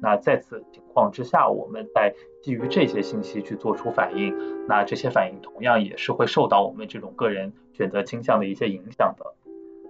[0.00, 9.34] 那在此情况之下，我们在基于这些信息去做出反应，那这些反应同样也是会受到我们这种个人选择倾向的一些影响的。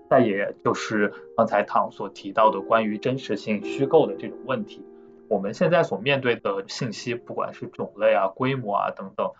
[0.08, 4.84] 再也就是刚才唐所提到的关于真实性、虚构的这种问题，
[5.28, 9.32] 我们现在所面对的信息，不管是种类啊、规模啊等等，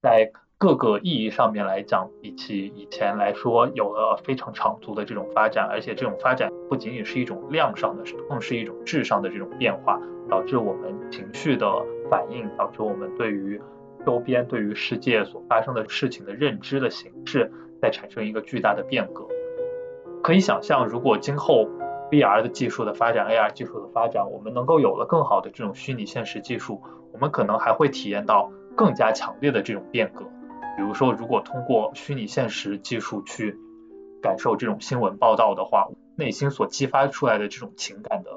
[0.00, 0.30] 在
[0.64, 11.70] 各个意义上面来讲，比起以前来说，有了非常长足的这种发展，而且这种发展不仅仅是一种量上的，更是一种质上的这种变化，导致我们情绪的
[12.10, 13.60] 反应，导致我们对于
[14.06, 17.52] 周边、对于世界所发生的事情的认知的形式，
[17.82, 19.26] 在产生一个巨大的变革。
[20.22, 21.68] 可以想象，如果今后
[22.10, 26.80] VR 的技术的发展、AR 技术的发展，我们能够有了更好的这种虚拟现实技术，
[27.12, 30.24] 我们可能还会体验到更加强烈的这种变革。
[30.76, 33.58] 比如说，如果通过虚拟现实技术去
[34.22, 38.30] 感受这种新闻报道的话，内心所激发出来的这种情感的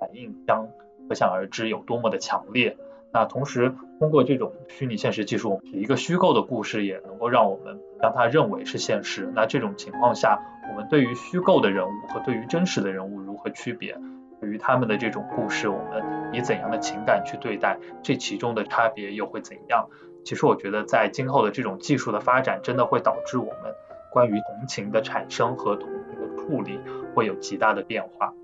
[0.00, 0.68] 反应将
[1.08, 2.76] 可想而知有多么的强烈。
[3.12, 9.32] 那同时，通过这种虚拟现实技术，一个虚构的故事也能够让我们将它认为是现实。
[9.34, 10.38] 那这种情况下，
[10.70, 13.98] 我们对于虚构的人物和对于真实的人物如何区别？
[14.40, 17.78] 对于他们的这种故事，我们以怎样的情感去对待？
[18.02, 19.88] 这其中的差别又会怎样？
[20.28, 23.74] 其实我觉得，在今后的这种技术的发展，真的会导致我们
[24.12, 26.78] 关于同情的产生和同情的处理
[27.14, 28.34] 会有极大的变化。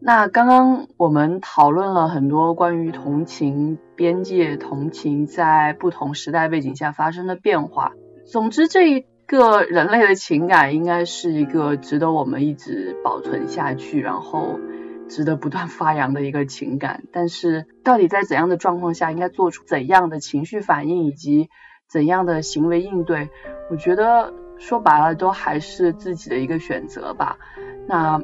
[0.00, 7.94] 那刚刚我们讨论了很多关于同情边界、同情在不同时代背景下发生的变化。
[8.26, 14.60] 总之，这一个人类的情感应该是一个值得我们一直保存下去，然后
[15.08, 17.04] 值得不断发扬的一个情感。
[17.12, 21.50] 但是，到底在怎样的状况下应该做出怎样的情绪反应以及
[21.88, 23.30] 怎样的行为应对，
[23.70, 27.38] 我觉得说白了都还是自己的一个选择吧。
[27.86, 28.22] 那。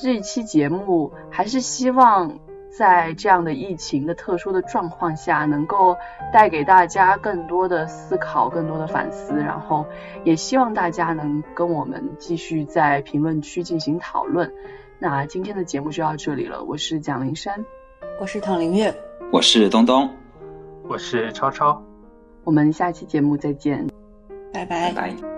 [0.00, 2.38] 这一期节目还是希望
[2.70, 5.96] 在这样的疫情的特殊的状况下，能够
[6.32, 9.84] 带给大家更多的思考、更多的反思，然后
[10.22, 14.54] 也希望大家能跟我们继续在评论区进行讨论。
[15.00, 17.64] 那今天的节目就到这里了，我是蒋灵山，
[18.20, 18.92] 我是唐林月，
[19.30, 20.10] 我是东东，
[20.88, 21.80] 我是超超，
[22.42, 23.86] 我们下期节目再见，
[24.52, 25.37] 拜拜拜。